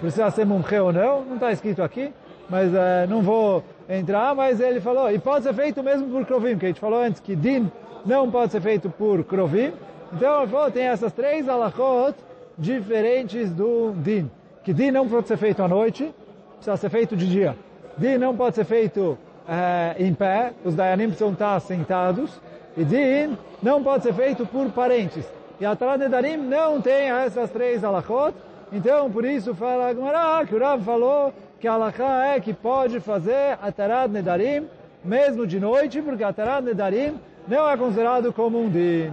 precisa 0.00 0.30
ser 0.30 0.46
mumche 0.46 0.78
ou 0.78 0.92
não, 0.92 1.24
não 1.24 1.34
está 1.34 1.52
escrito 1.52 1.82
aqui, 1.82 2.12
mas 2.48 2.70
uh, 2.72 3.08
não 3.08 3.22
vou 3.22 3.62
entrar, 3.88 4.34
mas 4.34 4.60
ele 4.60 4.80
falou, 4.80 5.10
e 5.10 5.18
pode 5.18 5.44
ser 5.44 5.54
feito 5.54 5.82
mesmo 5.82 6.08
por 6.08 6.24
Krovim, 6.26 6.58
que 6.58 6.66
a 6.66 6.68
gente 6.68 6.80
falou 6.80 7.00
antes 7.00 7.20
que 7.20 7.34
Din 7.34 7.70
não 8.04 8.30
pode 8.30 8.52
ser 8.52 8.60
feito 8.60 8.90
por 8.90 9.24
Krovim, 9.24 9.72
então 10.12 10.42
ele 10.42 10.50
falou, 10.50 10.70
tem 10.70 10.84
essas 10.84 11.12
três 11.12 11.48
alachot 11.48 12.14
diferentes 12.58 13.50
do 13.50 13.92
Din, 13.96 14.30
que 14.62 14.72
Din 14.72 14.90
não 14.90 15.08
pode 15.08 15.28
ser 15.28 15.36
feito 15.36 15.62
à 15.62 15.68
noite, 15.68 16.14
precisa 16.56 16.76
ser 16.76 16.90
feito 16.90 17.16
de 17.16 17.28
dia. 17.28 17.56
Din 17.96 18.18
não 18.18 18.36
pode 18.36 18.56
ser 18.56 18.64
feito 18.64 19.00
uh, 19.00 20.02
em 20.02 20.12
pé, 20.14 20.52
os 20.64 20.74
Dayanim 20.74 21.06
precisam 21.06 21.32
estar 21.32 21.58
sentados, 21.60 22.40
e 22.76 22.84
Din 22.84 23.36
não 23.62 23.82
pode 23.82 24.02
ser 24.02 24.14
feito 24.14 24.46
por 24.46 24.70
parentes. 24.70 25.24
E 25.60 25.64
a 25.64 25.76
Torá 25.76 25.96
Nedarim 25.96 26.36
não 26.36 26.80
tem 26.80 27.10
essas 27.10 27.50
três 27.50 27.84
alachot, 27.84 28.34
então, 28.72 29.10
por 29.10 29.24
isso 29.24 29.54
fala 29.54 29.90
Agmará 29.90 30.44
que 30.46 30.54
o 30.54 30.58
Rav 30.58 30.82
falou 30.82 31.32
que 31.60 31.68
a 31.68 31.74
Alaká 31.74 32.26
é 32.34 32.40
que 32.40 32.52
pode 32.52 33.00
fazer 33.00 33.58
Atarat 33.62 34.10
Nedarim 34.10 34.66
mesmo 35.04 35.46
de 35.46 35.60
noite, 35.60 36.00
porque 36.02 36.24
Atarat 36.24 36.64
Nedarim 36.64 37.18
não 37.46 37.68
é 37.68 37.76
considerado 37.76 38.32
como 38.32 38.60
um 38.60 38.68
din. 38.68 39.12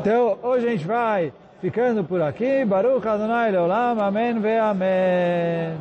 Então, 0.00 0.38
hoje 0.42 0.66
a 0.66 0.70
gente 0.70 0.86
vai 0.86 1.32
ficando 1.60 2.02
por 2.04 2.20
aqui. 2.20 2.64
Baruch 2.64 3.06
Adonai 3.06 3.52
Leolam. 3.52 4.00
Amém 4.00 4.38
ve 4.40 4.58
Amém. 4.58 5.76